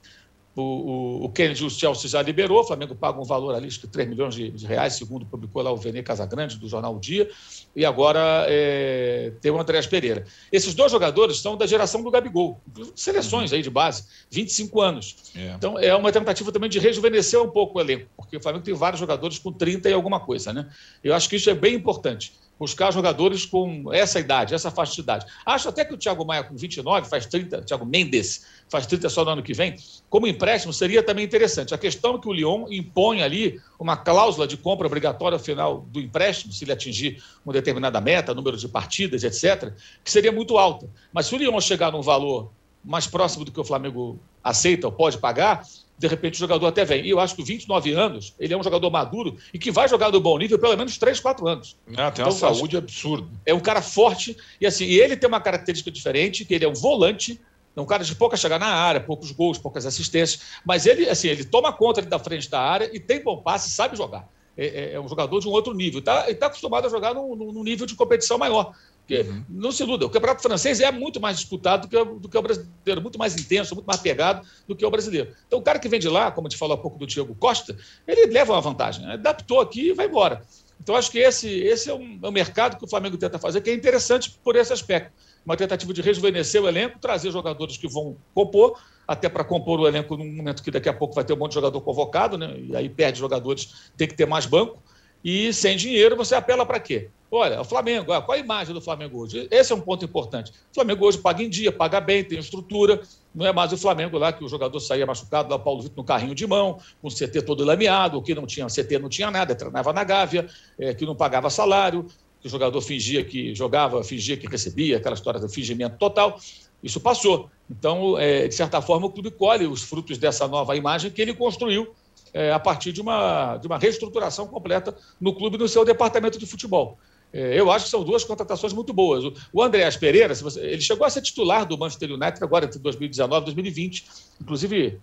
[0.56, 3.80] O, o, o Kennedy, o Chelsea já liberou, o Flamengo paga um valor ali, acho
[3.80, 7.00] que 3 milhões de, de reais, segundo publicou lá o Vene Casagrande, do jornal o
[7.00, 7.30] Dia,
[7.74, 10.26] e agora é, tem o Andréas Pereira.
[10.52, 12.60] Esses dois jogadores são da geração do Gabigol,
[12.94, 15.16] seleções aí de base, 25 anos.
[15.36, 15.54] É.
[15.54, 18.74] Então é uma tentativa também de rejuvenescer um pouco o elenco, porque o Flamengo tem
[18.74, 20.68] vários jogadores com 30 e alguma coisa, né?
[21.02, 25.02] Eu acho que isso é bem importante buscar jogadores com essa idade, essa faixa de
[25.02, 25.26] idade.
[25.46, 29.24] Acho até que o Thiago Maia, com 29, faz 30, Thiago Mendes, faz 30 só
[29.24, 29.76] no ano que vem,
[30.10, 31.74] como empréstimo seria também interessante.
[31.74, 35.88] A questão é que o Lyon impõe ali uma cláusula de compra obrigatória ao final
[35.90, 40.58] do empréstimo, se ele atingir uma determinada meta, número de partidas, etc., que seria muito
[40.58, 40.90] alta.
[41.14, 42.52] Mas se o Lyon chegar num valor
[42.84, 45.64] mais próximo do que o Flamengo aceita ou pode pagar,
[46.00, 47.06] de repente o jogador até vem.
[47.06, 50.10] E eu acho que 29 anos, ele é um jogador maduro e que vai jogar
[50.12, 51.78] no bom nível pelo menos 3, 4 anos.
[51.90, 53.28] Ah, tem então, uma saúde absurda.
[53.46, 56.70] É um cara forte e assim, e ele tem uma característica diferente, que ele é
[56.70, 57.40] um volante,
[57.76, 61.28] é um cara de pouca chegada na área, poucos gols, poucas assistências, mas ele assim,
[61.28, 64.26] ele toma conta da frente da área e tem bom passe, sabe jogar.
[64.58, 66.02] É, é, é um jogador de um outro nível.
[66.02, 68.74] Tá, ele está acostumado a jogar num, num nível de competição maior.
[69.10, 69.44] Porque, uhum.
[69.50, 72.38] não se iluda, o campeonato francês é muito mais disputado do que, o, do que
[72.38, 75.36] o brasileiro, muito mais intenso, muito mais pegado do que o brasileiro.
[75.48, 77.34] Então, o cara que vem de lá, como a gente falou há pouco do Diego
[77.34, 77.76] Costa,
[78.08, 79.14] ele leva uma vantagem, né?
[79.14, 80.44] adaptou aqui e vai embora.
[80.80, 83.62] Então, acho que esse, esse é, um, é um mercado que o Flamengo tenta fazer,
[83.62, 85.12] que é interessante por esse aspecto.
[85.44, 89.88] Uma tentativa de rejuvenescer o elenco, trazer jogadores que vão compor, até para compor o
[89.88, 92.56] elenco num momento que daqui a pouco vai ter um monte de jogador convocado, né?
[92.60, 94.80] e aí perde jogadores, tem que ter mais banco.
[95.24, 97.10] E sem dinheiro, você apela para quê?
[97.32, 99.48] Olha, o Flamengo, qual a imagem do Flamengo hoje?
[99.52, 100.52] Esse é um ponto importante.
[100.72, 103.02] O Flamengo hoje paga em dia, paga bem, tem estrutura.
[103.36, 105.98] Não é mais o Flamengo lá que o jogador saía machucado, lá o Paulo Vitor
[105.98, 109.10] no carrinho de mão, com o CT todo lameado, o que não tinha CT não
[109.10, 110.48] tinha nada, treinava na Gávea,
[110.80, 112.08] é, que não pagava salário,
[112.42, 116.40] que o jogador fingia que jogava, fingia que recebia, aquela história do fingimento total.
[116.82, 117.50] Isso passou.
[117.70, 121.36] Então, é, de certa forma, o clube colhe os frutos dessa nova imagem que ele
[121.36, 121.94] construiu
[122.34, 126.46] é, a partir de uma, de uma reestruturação completa no clube no seu departamento de
[126.46, 126.98] futebol.
[127.32, 129.24] É, eu acho que são duas contratações muito boas.
[129.54, 133.46] O Andréas Pereira, ele chegou a ser titular do Manchester United agora entre 2019 e
[133.46, 134.06] 2020.
[134.42, 135.00] Inclusive,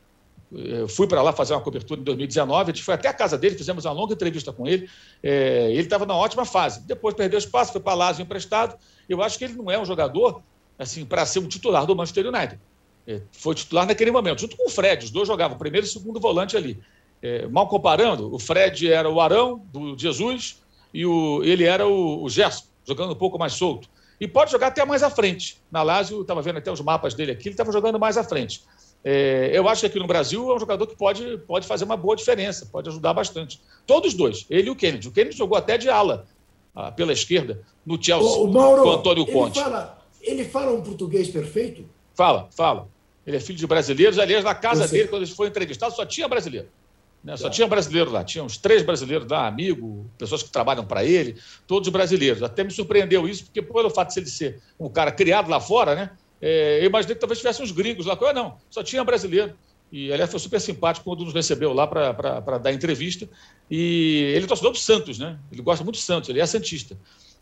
[0.53, 3.37] eu fui para lá fazer uma cobertura em 2019, a gente foi até a casa
[3.37, 4.89] dele, fizemos uma longa entrevista com ele.
[5.23, 6.81] É, ele estava na ótima fase.
[6.87, 8.77] Depois perdeu espaço, foi para Lazio emprestado.
[9.09, 10.43] Eu acho que ele não é um jogador
[10.79, 12.61] assim para ser um titular do Manchester United.
[13.07, 15.05] É, foi titular naquele momento, junto com o Fred.
[15.05, 16.79] Os dois jogavam primeiro e segundo volante ali.
[17.23, 20.61] É, mal comparando, o Fred era o Arão do Jesus,
[20.93, 23.89] e o, ele era o, o Gerson, jogando um pouco mais solto.
[24.21, 25.59] E pode jogar até mais à frente.
[25.71, 28.63] Na Lazio, estava vendo até os mapas dele aqui, ele estava jogando mais à frente.
[29.05, 31.97] É, eu acho que aqui no Brasil é um jogador que pode, pode fazer uma
[31.97, 33.61] boa diferença, pode ajudar bastante.
[33.87, 35.09] Todos dois, ele e o Kennedy.
[35.09, 36.27] O Kennedy jogou até de ala,
[36.75, 39.59] ah, pela esquerda, no Chelsea, o Mauro, com o Antônio Conte.
[39.59, 41.85] Ele fala, ele fala um português perfeito?
[42.15, 42.89] Fala, fala.
[43.27, 44.19] Ele é filho de brasileiros.
[44.19, 46.69] Aliás, na casa dele, quando ele foi entrevistado, só tinha brasileiro.
[47.23, 47.37] Né?
[47.37, 51.37] Só tinha brasileiro lá, tinha uns três brasileiros lá, amigo, pessoas que trabalham para ele,
[51.67, 52.43] todos brasileiros.
[52.43, 55.95] Até me surpreendeu isso, porque pelo fato de ele ser um cara criado lá fora,
[55.95, 56.11] né?
[56.41, 58.17] É, eu imaginei que talvez tivesse uns gringos lá.
[58.21, 59.55] Eu, não, só tinha brasileiro.
[59.91, 63.29] E aliás foi super simpático quando nos recebeu lá para dar entrevista.
[63.71, 65.39] E ele é torcedor do Santos, né?
[65.51, 66.97] Ele gosta muito do Santos, ele é Santista.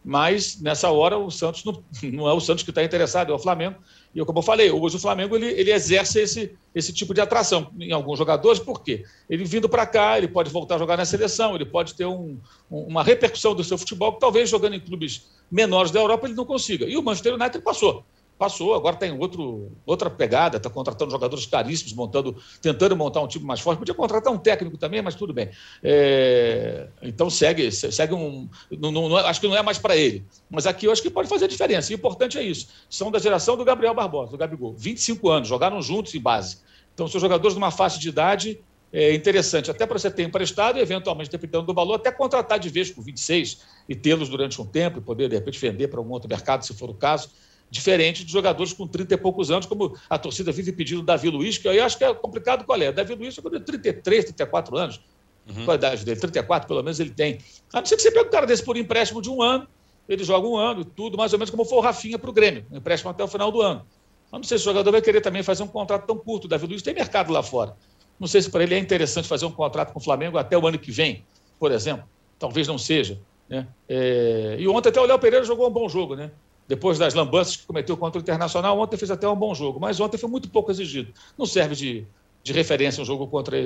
[0.05, 1.82] Mas nessa hora o Santos não,
[2.12, 3.76] não é o Santos que está interessado, é o Flamengo.
[4.14, 7.72] E como eu falei, hoje o Flamengo ele, ele exerce esse, esse tipo de atração
[7.80, 9.05] em alguns jogadores, por quê?
[9.28, 12.38] Ele vindo para cá, ele pode voltar a jogar na seleção, ele pode ter um,
[12.70, 16.44] uma repercussão do seu futebol que talvez jogando em clubes menores da Europa ele não
[16.44, 16.84] consiga.
[16.84, 18.05] E o Manchester United passou
[18.39, 23.45] passou, agora tem outro, outra pegada, está contratando jogadores caríssimos, montando, tentando montar um time
[23.45, 23.78] mais forte.
[23.78, 25.51] Podia contratar um técnico também, mas tudo bem.
[25.82, 28.49] É, então segue, segue um.
[28.70, 30.24] Não, não, acho que não é mais para ele.
[30.51, 31.93] Mas aqui eu acho que pode fazer diferença.
[31.93, 32.68] E o importante é isso.
[32.91, 34.74] São da geração do Gabriel Barbosa, do Gabigol.
[34.76, 36.59] 25 anos, jogaram juntos em base.
[36.93, 38.61] Então, são jogadores de uma faixa de idade
[38.97, 42.68] é interessante, até para você ter emprestado e, eventualmente, dependendo do valor, até contratar de
[42.68, 43.59] vez com 26
[43.89, 46.72] e tê-los durante um tempo e poder, de repente, vender para um outro mercado, se
[46.74, 47.28] for o caso
[47.74, 51.28] diferente de jogadores com 30 e poucos anos, como a torcida vive pedindo o Davi
[51.28, 52.92] Luiz, que eu acho que é complicado qual é.
[52.92, 55.00] Davi Luiz tem 33, 34 anos.
[55.46, 55.64] Uhum.
[55.64, 56.18] Qual a idade dele?
[56.18, 57.38] 34, pelo menos, ele tem.
[57.72, 59.66] A não ser que você pegue um cara desse por empréstimo de um ano,
[60.08, 62.32] ele joga um ano e tudo, mais ou menos como foi o Rafinha para o
[62.32, 63.84] Grêmio, um empréstimo até o final do ano.
[64.32, 66.44] Eu não sei se o jogador vai querer também fazer um contrato tão curto.
[66.44, 67.76] O Davi Luiz tem mercado lá fora.
[68.18, 70.66] Não sei se para ele é interessante fazer um contrato com o Flamengo até o
[70.66, 71.24] ano que vem,
[71.58, 72.08] por exemplo.
[72.38, 73.20] Talvez não seja.
[73.48, 73.66] Né?
[73.88, 74.56] É...
[74.58, 76.30] E ontem até o Léo Pereira jogou um bom jogo, né?
[76.66, 80.00] Depois das lambanças que cometeu contra o Internacional, ontem fez até um bom jogo, mas
[80.00, 81.12] ontem foi muito pouco exigido.
[81.36, 82.06] Não serve de,
[82.42, 83.56] de referência um jogo contra,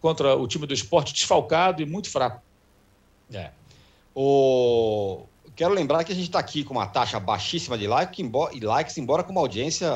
[0.00, 2.40] contra o time do esporte desfalcado e muito fraco.
[3.32, 3.50] É.
[4.14, 5.24] O...
[5.54, 8.60] Quero lembrar que a gente está aqui com uma taxa baixíssima de like, embora, e
[8.60, 9.88] likes, embora com uma audiência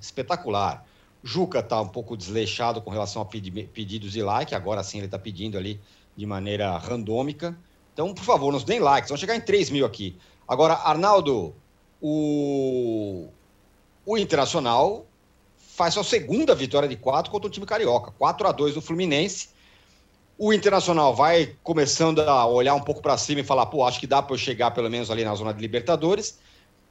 [0.00, 0.84] espetacular.
[1.22, 5.18] Juca está um pouco desleixado com relação a pedidos de like, agora sim ele está
[5.18, 5.80] pedindo ali
[6.16, 7.58] de maneira randômica.
[7.92, 10.16] Então, por favor, nos deem likes, vamos chegar em 3 mil aqui.
[10.46, 11.54] Agora, Arnaldo,
[12.00, 13.28] o,
[14.06, 15.06] o Internacional
[15.56, 19.50] faz sua segunda vitória de quatro contra o time carioca, 4 a 2 do Fluminense.
[20.36, 24.06] O Internacional vai começando a olhar um pouco para cima e falar, pô, acho que
[24.06, 26.38] dá para eu chegar pelo menos ali na zona de Libertadores.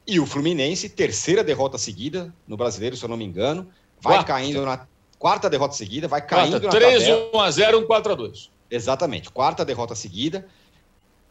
[0.06, 3.68] E o Fluminense, terceira derrota seguida no Brasileiro, se eu não me engano,
[4.02, 4.34] vai quarta.
[4.34, 4.88] caindo na
[5.20, 7.30] quarta derrota seguida, vai caindo quarta, na 3, tabela.
[7.34, 8.52] 1 a 0, 1 4 a 2.
[8.72, 10.48] Exatamente, quarta derrota seguida.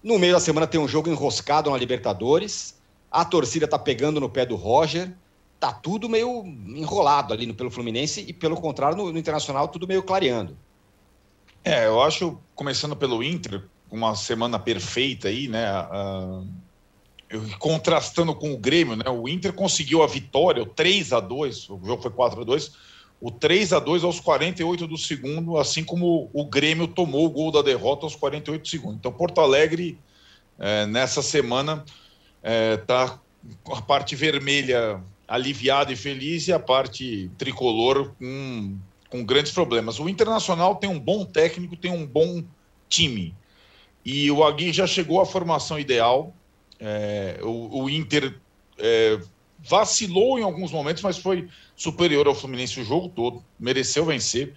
[0.03, 2.77] No meio da semana tem um jogo enroscado na Libertadores.
[3.11, 5.12] A torcida tá pegando no pé do Roger.
[5.59, 9.88] Tá tudo meio enrolado ali no, pelo Fluminense e, pelo contrário, no, no Internacional, tudo
[9.88, 10.57] meio clareando.
[11.64, 15.66] É, eu acho, começando pelo Inter, uma semana perfeita aí, né?
[15.82, 16.46] Uh,
[17.59, 19.11] contrastando com o Grêmio, né?
[19.11, 22.72] O Inter conseguiu a vitória, o 3 a 2 o jogo foi 4 a 2
[23.20, 27.50] o 3 a 2 aos 48 do segundo, assim como o Grêmio tomou o gol
[27.50, 28.96] da derrota aos 48 do segundo.
[28.96, 29.98] Então, Porto Alegre,
[30.59, 31.84] é, nessa semana,
[32.47, 38.78] está é, com a parte vermelha aliviada e feliz e a parte tricolor com,
[39.11, 39.99] com grandes problemas.
[39.99, 42.44] O Internacional tem um bom técnico, tem um bom
[42.88, 43.34] time.
[44.05, 46.32] E o Agui já chegou à formação ideal,
[46.78, 48.38] é, o, o, Inter
[48.78, 49.18] é,
[49.59, 54.55] vacilou em alguns momentos, mas foi superior ao Fluminense o jogo todo, mereceu vencer.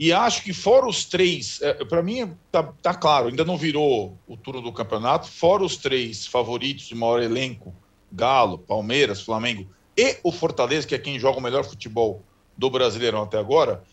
[0.00, 4.18] E acho que fora os três, é, para mim tá, tá, claro, ainda não virou
[4.26, 7.74] o turno do campeonato, fora os três favoritos de maior elenco,
[8.10, 12.22] Galo, Palmeiras, Flamengo e o Fortaleza, que é quem joga o melhor futebol
[12.56, 13.84] do Brasileirão até agora,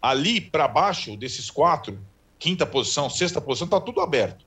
[0.00, 1.98] ali para baixo desses quatro,
[2.38, 4.44] quinta posição, sexta posição, tá tudo aberto.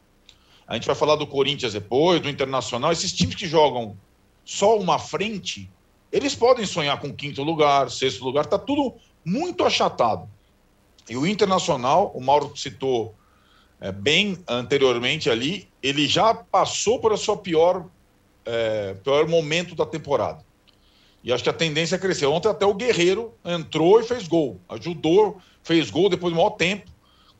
[0.68, 2.92] A gente vai falar do Corinthians depois, do Internacional.
[2.92, 3.98] Esses times que jogam
[4.46, 5.68] só uma frente,
[6.12, 8.94] eles podem sonhar com quinto lugar, sexto lugar, tá tudo
[9.26, 10.30] muito achatado.
[11.10, 13.16] E o Internacional, o Mauro citou
[13.82, 17.86] é, bem anteriormente ali, ele já passou por a sua pior,
[18.46, 20.44] é, pior momento da temporada.
[21.24, 22.26] E acho que a tendência é crescer.
[22.28, 24.60] Ontem até o Guerreiro entrou e fez gol.
[24.70, 26.90] Ajudou, fez gol depois do maior tempo,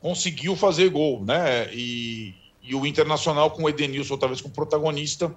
[0.00, 1.72] conseguiu fazer gol, né?
[1.72, 5.34] E, e o Internacional com o Edenilson, talvez como protagonista,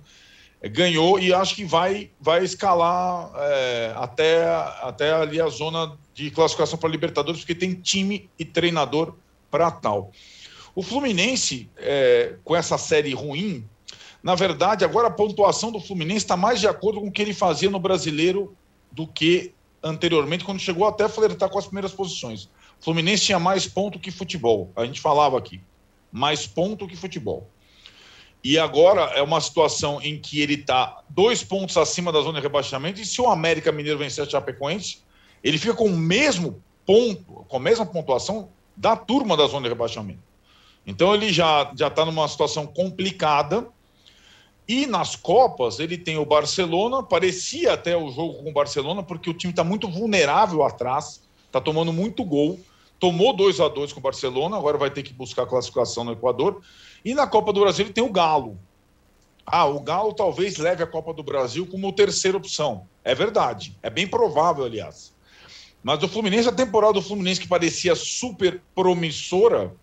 [0.69, 4.45] ganhou e acho que vai, vai escalar é, até,
[4.81, 9.15] até ali a zona de classificação para Libertadores, porque tem time e treinador
[9.51, 10.11] para tal.
[10.75, 13.65] O Fluminense, é, com essa série ruim,
[14.21, 17.33] na verdade, agora a pontuação do Fluminense está mais de acordo com o que ele
[17.33, 18.55] fazia no brasileiro
[18.91, 19.53] do que
[19.83, 22.45] anteriormente, quando chegou até a flertar com as primeiras posições.
[22.79, 25.61] O Fluminense tinha mais ponto que futebol, a gente falava aqui
[26.13, 27.49] mais ponto que futebol.
[28.43, 32.43] E agora é uma situação em que ele está dois pontos acima da zona de
[32.43, 32.99] rebaixamento.
[32.99, 34.99] E se o América Mineiro vencer a Chapecoense,
[35.41, 39.69] ele fica com o mesmo ponto, com a mesma pontuação da turma da zona de
[39.69, 40.19] rebaixamento.
[40.85, 43.67] Então ele já já está numa situação complicada.
[44.67, 49.29] E nas Copas ele tem o Barcelona, parecia até o jogo com o Barcelona, porque
[49.29, 52.59] o time está muito vulnerável atrás, está tomando muito gol
[53.03, 56.61] tomou 2 a 2 com o Barcelona, agora vai ter que buscar classificação no Equador.
[57.03, 58.57] E na Copa do Brasil ele tem o Galo.
[59.45, 62.87] Ah, o Galo talvez leve a Copa do Brasil como terceira opção.
[63.03, 65.13] É verdade, é bem provável, aliás.
[65.83, 69.75] Mas o Fluminense, a temporada do Fluminense que parecia super promissora,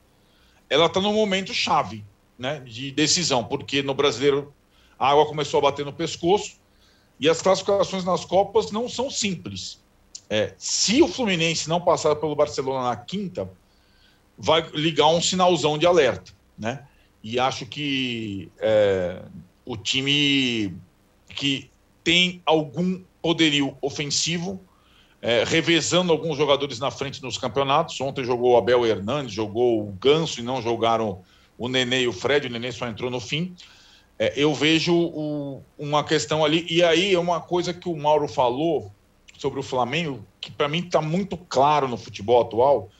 [0.69, 2.05] ela está num momento chave,
[2.39, 4.55] né, de decisão, porque no Brasileiro
[4.99, 6.59] a água começou a bater no pescoço
[7.19, 9.79] e as classificações nas Copas não são simples.
[10.31, 13.51] É, se o Fluminense não passar pelo Barcelona na quinta,
[14.39, 16.87] vai ligar um sinalzão de alerta, né?
[17.23, 19.23] E acho que é,
[19.65, 20.75] o time
[21.29, 21.71] que
[22.03, 24.61] tem algum poderio ofensivo,
[25.23, 28.01] é, revezando alguns jogadores na frente nos campeonatos.
[28.01, 31.23] Ontem jogou o Abel Hernandes, jogou o Ganso e não jogaram
[31.59, 32.47] o Nenê e o Fred.
[32.47, 33.55] O Nenê só entrou no fim.
[34.19, 38.29] É, eu vejo o, uma questão ali, e aí é uma coisa que o Mauro
[38.29, 38.93] falou
[39.39, 42.91] sobre o Flamengo, que para mim está muito claro no futebol atual.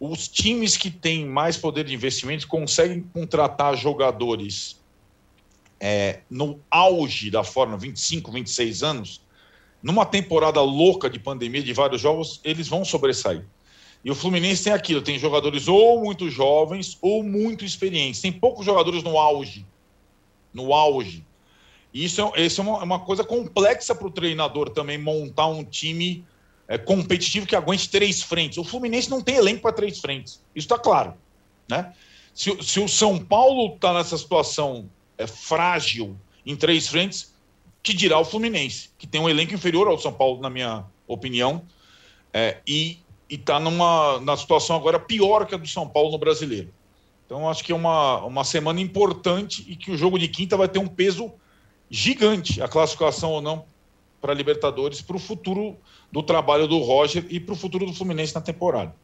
[0.00, 4.78] Os times que têm mais poder de investimento conseguem contratar jogadores
[5.80, 9.20] é, no auge da forma, 25, 26 anos,
[9.82, 13.44] numa temporada louca de pandemia de vários jogos, eles vão sobressair.
[14.04, 18.20] E o Fluminense tem aquilo, tem jogadores ou muito jovens ou muito experientes.
[18.20, 19.66] Tem poucos jogadores no auge.
[20.54, 21.24] No auge.
[21.92, 25.64] Isso é, isso é uma, é uma coisa complexa para o treinador também montar um
[25.64, 26.24] time
[26.68, 28.58] é, competitivo que aguente três frentes.
[28.58, 30.34] O Fluminense não tem elenco para três frentes.
[30.54, 31.14] Isso está claro.
[31.66, 31.92] Né?
[32.34, 36.14] Se, se, o São Paulo está nessa situação é, frágil
[36.44, 37.34] em três frentes,
[37.82, 41.62] que dirá o Fluminense, que tem um elenco inferior ao São Paulo, na minha opinião.
[42.32, 42.98] é, e
[43.28, 46.72] está numa na situação agora pior que a do São Paulo no brasileiro.
[47.26, 50.66] Então, acho que é uma, uma semana importante e que o jogo de quinta vai
[50.66, 51.30] ter um peso
[51.90, 53.66] gigante, a classificação ou não
[54.20, 55.76] para a Libertadores, para o futuro
[56.10, 58.94] do trabalho do Roger e para o futuro do Fluminense na temporada.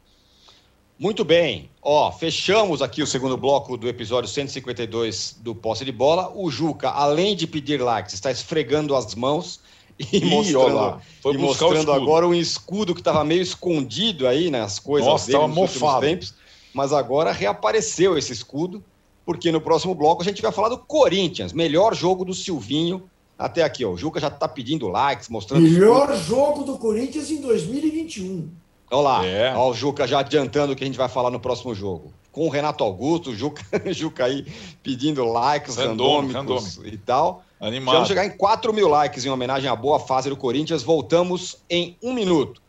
[0.97, 1.69] Muito bem.
[1.81, 6.31] Ó, fechamos aqui o segundo bloco do episódio 152 do Posse de Bola.
[6.33, 9.59] O Juca, além de pedir likes, está esfregando as mãos
[9.99, 15.09] e Ih, mostrando, e mostrando agora um escudo que estava meio escondido aí nas coisas
[15.09, 16.05] Nossa, dele nos mofado.
[16.05, 16.33] tempos.
[16.73, 18.83] Mas agora reapareceu esse escudo,
[19.25, 23.63] porque no próximo bloco a gente vai falar do Corinthians, melhor jogo do Silvinho até
[23.63, 23.85] aqui.
[23.85, 23.91] Ó.
[23.91, 25.61] O Juca já está pedindo likes, mostrando.
[25.61, 28.49] Melhor jogo do Corinthians em 2021.
[28.91, 29.51] Olha lá, é.
[29.53, 32.13] Olha o Juca já adiantando o que a gente vai falar no próximo jogo.
[32.31, 34.45] Com o Renato Augusto, o Juca, Juca aí
[34.83, 36.87] pedindo likes randômicos randômico.
[36.87, 37.43] e tal.
[37.59, 37.93] Animado.
[37.95, 40.83] Vamos chegar em 4 mil likes em homenagem à boa fase do Corinthians.
[40.83, 42.61] Voltamos em um minuto.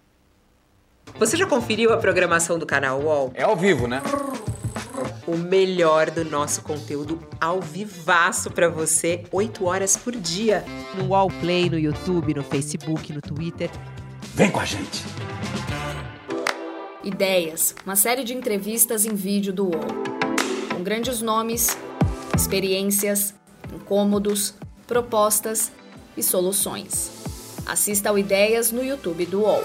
[1.19, 3.33] Você já conferiu a programação do canal UOL?
[3.35, 4.03] É ao vivo, né?
[5.27, 10.65] O melhor do nosso conteúdo ao vivaço para você, 8 horas por dia.
[10.95, 13.69] No UOL Play, no YouTube, no Facebook, no Twitter.
[14.35, 15.03] Vem com a gente!
[17.03, 19.87] Ideias, uma série de entrevistas em vídeo do UOL.
[20.73, 21.77] Com grandes nomes,
[22.37, 23.35] experiências,
[23.75, 24.55] incômodos,
[24.87, 25.73] propostas
[26.17, 27.11] e soluções.
[27.67, 29.65] Assista ao Ideias no YouTube do UOL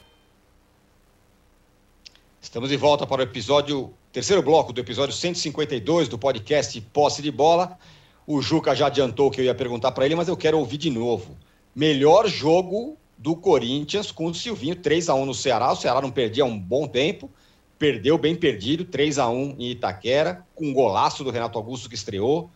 [2.41, 7.31] Estamos de volta para o episódio, terceiro bloco do episódio 152 do podcast Posse de
[7.31, 7.77] Bola.
[8.25, 10.89] O Juca já adiantou que eu ia perguntar para ele, mas eu quero ouvir de
[10.89, 11.37] novo.
[11.73, 15.71] Melhor jogo do Corinthians com o Silvinho, 3 a 1 no Ceará.
[15.71, 17.29] O Ceará não perdia há um bom tempo,
[17.77, 21.95] perdeu bem perdido, 3 a 1 em Itaquera, com um golaço do Renato Augusto que
[21.95, 22.49] estreou.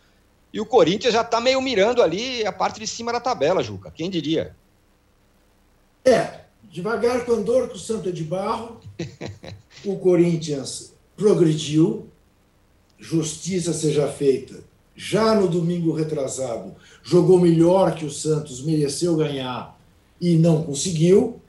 [0.52, 3.92] E o Corinthians já está meio mirando ali a parte de cima da tabela, Juca.
[3.92, 4.56] Quem diria?
[6.04, 8.80] É, devagar com andor, com o Santo é de Barro.
[9.90, 12.06] o Corinthians progrediu,
[12.98, 14.64] justiça seja feita.
[14.94, 19.78] Já no domingo retrasado, jogou melhor que o Santos, mereceu ganhar
[20.20, 21.40] e não conseguiu,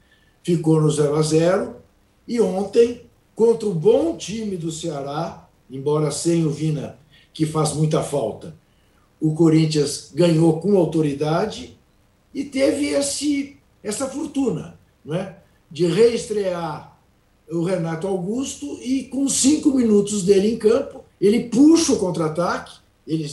[0.44, 1.76] ficou no 0 a 0
[2.28, 6.98] E ontem, contra o bom time do Ceará, embora sem o Vina,
[7.34, 8.56] que faz muita falta,
[9.22, 11.78] o Corinthians ganhou com autoridade
[12.34, 15.38] e teve esse, essa fortuna não é?
[15.72, 16.97] de reestrear
[17.50, 23.30] o Renato Augusto e com cinco minutos dele em campo, ele puxa o contra-ataque, ele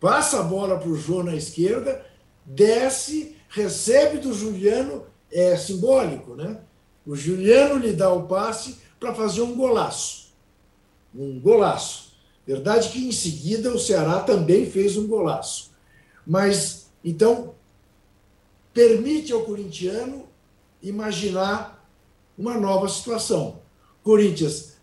[0.00, 2.04] passa a bola para o João na esquerda,
[2.44, 6.60] desce, recebe do Juliano, é simbólico, né?
[7.06, 10.32] O Juliano lhe dá o passe para fazer um golaço.
[11.14, 12.12] Um golaço.
[12.46, 15.72] Verdade que em seguida o Ceará também fez um golaço.
[16.26, 17.54] Mas, então,
[18.72, 20.26] permite ao corintiano
[20.82, 21.73] imaginar
[22.36, 23.60] uma nova situação.
[24.02, 24.74] Corinthians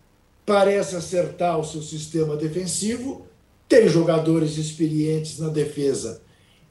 [0.46, 3.26] parece acertar o seu sistema defensivo,
[3.68, 6.22] tem jogadores experientes na defesa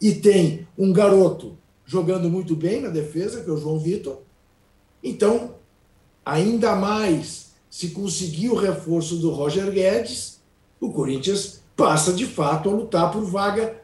[0.01, 1.57] e tem um garoto
[1.87, 4.19] jogando muito bem na defesa, que é o João Vitor.
[5.03, 5.57] Então,
[6.25, 10.41] ainda mais, se conseguir o reforço do Roger Guedes,
[10.81, 13.81] o Corinthians passa de fato a lutar por vaga,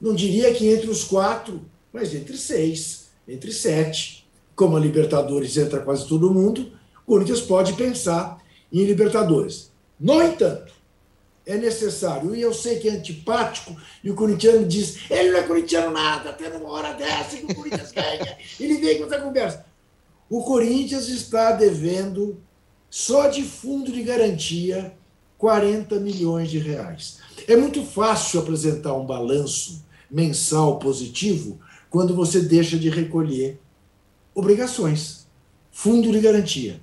[0.00, 1.62] não diria que entre os quatro,
[1.92, 4.19] mas entre seis, entre sete
[4.60, 6.70] como a Libertadores entra quase todo mundo,
[7.06, 8.36] o Corinthians pode pensar
[8.70, 9.72] em Libertadores.
[9.98, 10.74] No entanto,
[11.46, 15.42] é necessário, e eu sei que é antipático, e o corintiano diz: ele não é
[15.44, 19.64] corintiano nada, até numa hora dessa que o Corinthians ganha, ele vem com essa conversa.
[20.28, 22.38] O Corinthians está devendo,
[22.90, 24.94] só de fundo de garantia,
[25.38, 27.16] 40 milhões de reais.
[27.48, 31.58] É muito fácil apresentar um balanço mensal positivo
[31.88, 33.58] quando você deixa de recolher
[34.34, 35.26] obrigações,
[35.70, 36.80] fundo de garantia.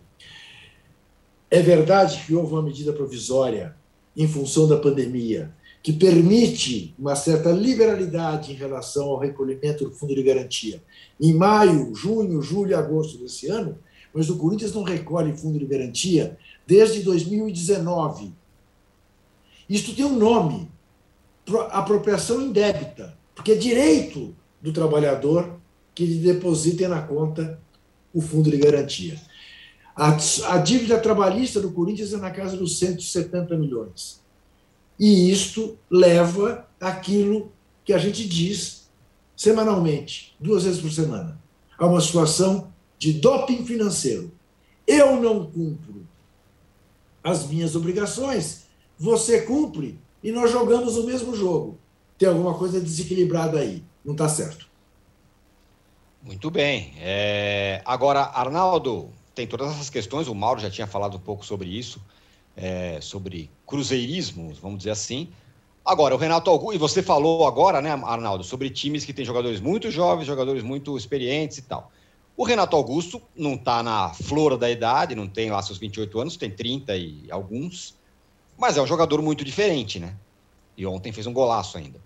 [1.50, 3.76] É verdade que houve uma medida provisória
[4.16, 5.54] em função da pandemia
[5.88, 10.84] que permite uma certa liberalidade em relação ao recolhimento do fundo de garantia.
[11.18, 13.78] Em maio, junho, julho e agosto desse ano,
[14.14, 18.34] mas o Corinthians não recolhe fundo de garantia desde 2019.
[19.70, 20.70] Isto tem um nome,
[21.70, 25.58] apropriação indébita, porque é direito do trabalhador
[25.98, 27.60] que lhe depositem na conta
[28.14, 29.20] o fundo de garantia.
[29.96, 30.16] A,
[30.54, 34.22] a dívida trabalhista do Corinthians é na casa dos 170 milhões.
[35.00, 37.52] E isto leva aquilo
[37.84, 38.88] que a gente diz
[39.36, 41.42] semanalmente, duas vezes por semana,
[41.80, 44.32] a uma situação de doping financeiro.
[44.86, 46.06] Eu não cumpro
[47.24, 48.66] as minhas obrigações,
[49.00, 51.80] você cumpre e nós jogamos o mesmo jogo.
[52.20, 54.67] Tem alguma coisa desequilibrada aí, não está certo.
[56.28, 56.94] Muito bem.
[56.98, 57.82] É...
[57.86, 62.02] Agora, Arnaldo, tem todas essas questões, o Mauro já tinha falado um pouco sobre isso,
[62.54, 63.00] é...
[63.00, 65.30] sobre cruzeirismo, vamos dizer assim.
[65.86, 69.62] Agora, o Renato Augusto, e você falou agora, né, Arnaldo, sobre times que têm jogadores
[69.62, 71.94] muito jovens, jogadores muito experientes e tal.
[72.36, 76.36] O Renato Augusto não está na flora da idade, não tem lá seus 28 anos,
[76.36, 77.96] tem 30 e alguns,
[78.58, 80.14] mas é um jogador muito diferente, né?
[80.76, 82.02] E ontem fez um golaço ainda.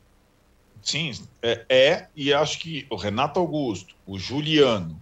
[0.81, 1.11] Sim,
[1.41, 4.99] é, é, e acho que o Renato Augusto, o Juliano,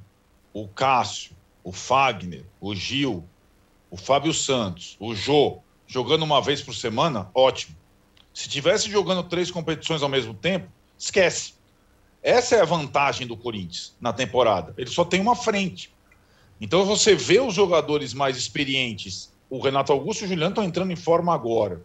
[0.53, 1.31] o Cássio,
[1.63, 3.23] o Fagner, o Gil,
[3.89, 7.75] o Fábio Santos, o Jô, jogando uma vez por semana, ótimo.
[8.33, 11.53] Se tivesse jogando três competições ao mesmo tempo, esquece.
[12.21, 14.73] Essa é a vantagem do Corinthians na temporada.
[14.77, 15.91] Ele só tem uma frente.
[16.59, 19.31] Então você vê os jogadores mais experientes.
[19.49, 21.81] O Renato Augusto e o Juliano estão entrando em forma agora.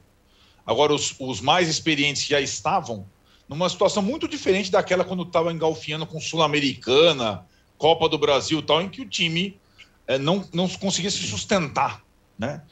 [0.67, 3.07] Agora, os, os mais experientes já estavam
[3.49, 8.89] numa situação muito diferente daquela quando estava engalfiando com Sul-Americana, Copa do Brasil tal, em
[8.89, 9.59] que o time
[10.07, 12.03] é, não, não conseguia se sustentar.
[12.39, 12.63] Né?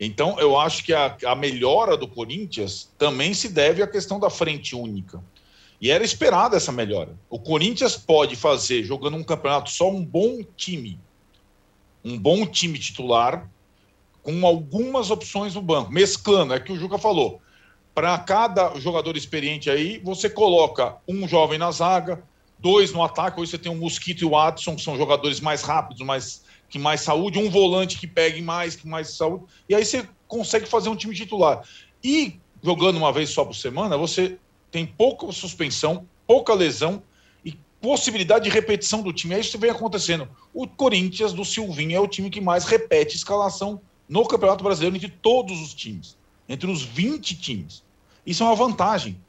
[0.00, 4.30] Então, eu acho que a, a melhora do Corinthians também se deve à questão da
[4.30, 5.22] frente única.
[5.80, 7.16] E era esperada essa melhora.
[7.28, 10.98] O Corinthians pode fazer, jogando um campeonato, só um bom time.
[12.04, 13.50] Um bom time titular,
[14.22, 16.54] com algumas opções no banco, mesclando.
[16.54, 17.40] É que o Juca falou.
[17.94, 22.22] Para cada jogador experiente aí, você coloca um jovem na zaga,
[22.58, 23.40] dois no ataque.
[23.40, 26.78] Hoje você tem o Mosquito e o Adson, que são jogadores mais rápidos, mais, que
[26.78, 29.44] mais saúde, um volante que pegue mais, que mais saúde.
[29.68, 31.62] E aí você consegue fazer um time titular.
[32.02, 34.38] E jogando uma vez só por semana, você
[34.70, 37.02] tem pouca suspensão, pouca lesão
[37.44, 39.34] e possibilidade de repetição do time.
[39.34, 40.26] É isso que vem acontecendo.
[40.54, 45.08] O Corinthians do Silvinho é o time que mais repete escalação no Campeonato Brasileiro entre
[45.08, 46.16] todos os times,
[46.48, 47.82] entre os 20 times.
[48.26, 49.20] Isso é uma vantagem.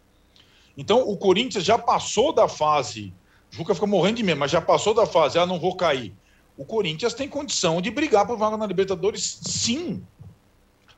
[0.78, 3.14] Então, o Corinthians já passou da fase.
[3.52, 5.38] Juca fica morrendo de medo, mas já passou da fase.
[5.38, 6.14] Ah, não vou cair.
[6.58, 10.04] O Corinthians tem condição de brigar por vaga na Libertadores, sim.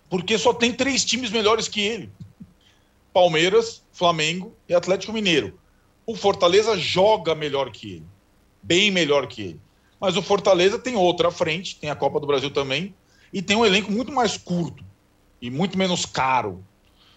[0.10, 2.12] Porque só tem três times melhores que ele.
[3.14, 5.58] Palmeiras, Flamengo e Atlético Mineiro.
[6.06, 8.06] O Fortaleza joga melhor que ele,
[8.62, 9.62] bem melhor que ele.
[10.00, 12.94] Mas o Fortaleza tem outra frente, tem a Copa do Brasil também,
[13.34, 14.84] e tem um elenco muito mais curto
[15.46, 16.64] e muito menos caro.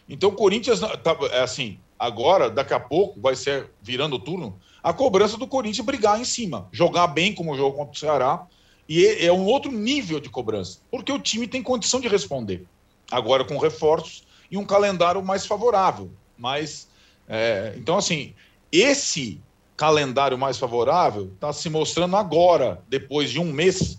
[0.06, 4.58] Então o Corinthians, tá, é assim, agora, daqui a pouco, vai ser virando o turno,
[4.82, 8.46] a cobrança do Corinthians brigar em cima, jogar bem como jogou contra o Ceará,
[8.86, 12.66] e é, é um outro nível de cobrança, porque o time tem condição de responder.
[13.10, 16.10] Agora com reforços e um calendário mais favorável.
[16.36, 16.88] Mas,
[17.26, 18.34] é, então, assim,
[18.70, 19.40] esse
[19.74, 23.98] calendário mais favorável está se mostrando agora, depois de um mês,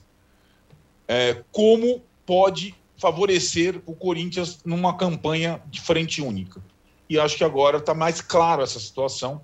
[1.08, 6.62] é, como pode favorecer o Corinthians numa campanha de frente única.
[7.10, 9.42] E acho que agora está mais claro essa situação.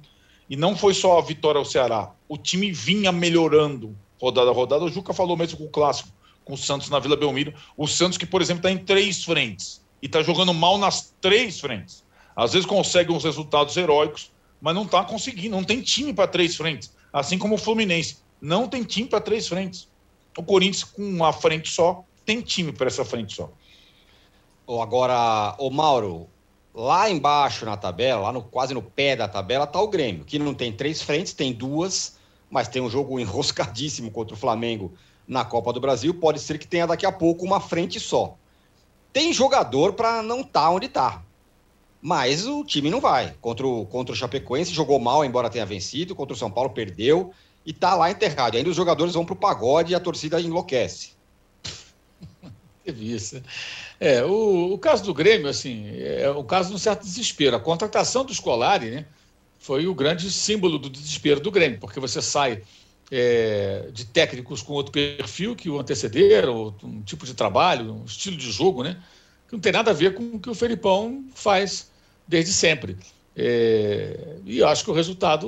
[0.49, 2.12] E não foi só a vitória ao Ceará.
[2.30, 4.84] O time vinha melhorando rodada a rodada.
[4.84, 6.10] O Juca falou mesmo com o clássico,
[6.43, 7.53] com o Santos na Vila Belmiro.
[7.76, 11.60] O Santos, que, por exemplo, está em três frentes e está jogando mal nas três
[11.60, 12.03] frentes.
[12.36, 14.32] Às vezes consegue uns resultados heróicos,
[14.62, 15.56] mas não está conseguindo.
[15.56, 16.93] Não tem time para três frentes.
[17.12, 18.18] Assim como o Fluminense.
[18.39, 19.88] Não tem time para três frentes.
[20.38, 23.51] O Corinthians, com uma frente só, tem time para essa frente só.
[24.67, 26.28] Agora, o Mauro,
[26.73, 30.39] lá embaixo na tabela, lá no, quase no pé da tabela, está o Grêmio, que
[30.39, 32.17] não tem três frentes, tem duas,
[32.49, 34.93] mas tem um jogo enroscadíssimo contra o Flamengo
[35.28, 36.13] na Copa do Brasil.
[36.13, 38.36] Pode ser que tenha daqui a pouco uma frente só.
[39.13, 41.21] Tem jogador para não estar tá onde está.
[42.01, 43.34] Mas o time não vai.
[43.41, 46.13] Contra o, contra o Chapecoense jogou mal, embora tenha vencido.
[46.13, 47.32] Contra o São Paulo perdeu
[47.65, 48.55] e está lá enterrado.
[48.55, 51.14] E ainda os jogadores vão para o pagode e a torcida enlouquece.
[52.86, 53.41] Isso.
[53.99, 57.55] É, o, o, caso do Grêmio, assim, é o caso de um certo desespero.
[57.55, 59.05] A contratação do Scolari, né,
[59.59, 62.61] foi o grande símbolo do desespero do Grêmio, porque você sai
[63.11, 68.38] é, de técnicos com outro perfil que o antecederam, um tipo de trabalho, um estilo
[68.38, 69.01] de jogo, né?
[69.47, 71.89] Que não tem nada a ver com o que o Felipão faz
[72.27, 72.97] desde sempre.
[73.36, 75.47] É, e acho que o resultado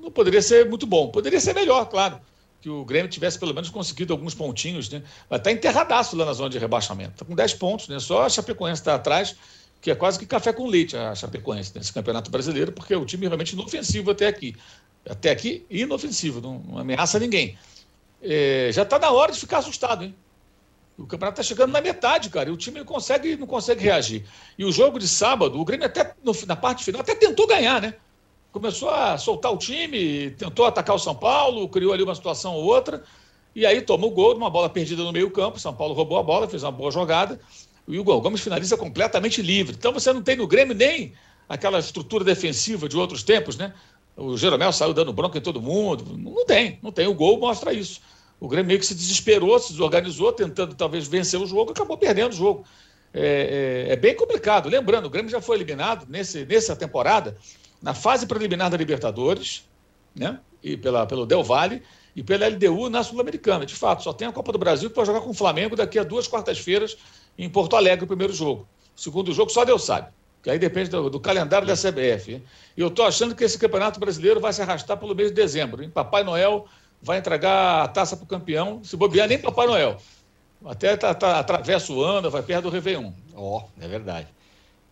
[0.00, 1.08] não poderia ser muito bom.
[1.08, 2.20] Poderia ser melhor, claro.
[2.62, 5.02] Que o Grêmio tivesse pelo menos conseguido alguns pontinhos, né?
[5.28, 7.12] Mas está enterradaço lá na zona de rebaixamento.
[7.12, 7.98] Está com 10 pontos, né?
[7.98, 9.36] Só a Chapecoense está atrás,
[9.80, 13.04] que é quase que café com leite a Chapecoense nesse campeonato brasileiro, porque é o
[13.04, 14.54] time realmente inofensivo até aqui
[15.08, 17.58] até aqui inofensivo, não, não ameaça ninguém.
[18.22, 20.14] É, já está na hora de ficar assustado, hein?
[20.96, 24.24] O campeonato está chegando na metade, cara, e o time não consegue, não consegue reagir.
[24.56, 27.80] E o jogo de sábado, o Grêmio até no, na parte final até tentou ganhar,
[27.80, 27.94] né?
[28.52, 32.64] Começou a soltar o time, tentou atacar o São Paulo, criou ali uma situação ou
[32.64, 33.02] outra,
[33.56, 35.58] e aí tomou o gol uma bola perdida no meio-campo.
[35.58, 37.40] São Paulo roubou a bola, fez uma boa jogada,
[37.88, 39.74] e o Gomes finaliza completamente livre.
[39.76, 41.14] Então você não tem no Grêmio nem
[41.48, 43.72] aquela estrutura defensiva de outros tempos, né?
[44.16, 46.16] O Jeromel saiu dando bronca em todo mundo.
[46.16, 47.06] Não tem, não tem.
[47.06, 48.00] O gol mostra isso.
[48.38, 52.32] O Grêmio meio que se desesperou, se desorganizou, tentando talvez vencer o jogo, acabou perdendo
[52.32, 52.64] o jogo.
[53.14, 54.68] É, é, é, bem complicado.
[54.68, 57.36] Lembrando, o Grêmio já foi eliminado nesse, nessa temporada,
[57.82, 59.68] na fase preliminar da Libertadores,
[60.14, 60.38] né?
[60.62, 61.82] E pela, pelo Del Valle
[62.14, 63.66] e pela LDU na Sul-Americana.
[63.66, 66.04] De fato, só tem a Copa do Brasil para jogar com o Flamengo daqui a
[66.04, 66.96] duas quartas-feiras
[67.36, 68.68] em Porto Alegre, o primeiro jogo.
[68.96, 70.08] O segundo jogo só Deus sabe
[70.42, 72.42] que aí depende do, do calendário da CBF.
[72.76, 75.82] E eu estou achando que esse Campeonato Brasileiro vai se arrastar pelo mês de dezembro.
[75.82, 75.88] Hein?
[75.88, 76.66] Papai Noel
[77.00, 79.96] vai entregar a taça para o campeão, se bobear nem Papai Noel.
[80.64, 83.12] Até tá, tá, atravessa o ano, vai perto do Réveillon.
[83.34, 84.28] Ó, oh, é verdade.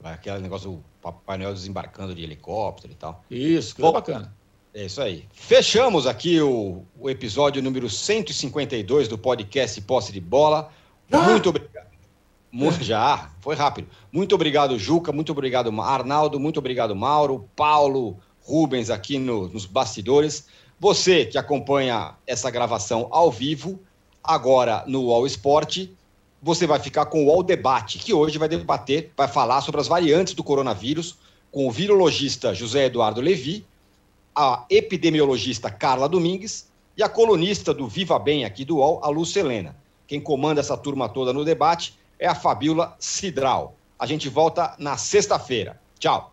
[0.02, 3.24] Aquele negócio do Papai Noel desembarcando de helicóptero e tal.
[3.30, 4.34] Isso, que é bacana.
[4.72, 5.26] É isso aí.
[5.32, 10.70] Fechamos aqui o, o episódio número 152 do podcast Posse de Bola.
[11.10, 11.90] Muito obrigado.
[12.52, 13.88] Muito, já, foi rápido.
[14.12, 15.12] Muito obrigado, Juca.
[15.12, 16.40] Muito obrigado, Arnaldo.
[16.40, 20.46] Muito obrigado, Mauro, Paulo, Rubens aqui no, nos bastidores.
[20.78, 23.78] Você que acompanha essa gravação ao vivo,
[24.22, 25.94] agora no UOL Esporte,
[26.42, 29.88] você vai ficar com o UOL Debate, que hoje vai debater, vai falar sobre as
[29.88, 31.18] variantes do coronavírus,
[31.50, 33.66] com o virologista José Eduardo Levi,
[34.34, 39.40] a epidemiologista Carla Domingues e a colunista do Viva Bem aqui do UOL, a Lúcia
[39.40, 39.76] Helena.
[40.06, 43.74] Quem comanda essa turma toda no debate é a Fabiola Cidral.
[43.98, 45.80] A gente volta na sexta-feira.
[45.98, 46.32] Tchau.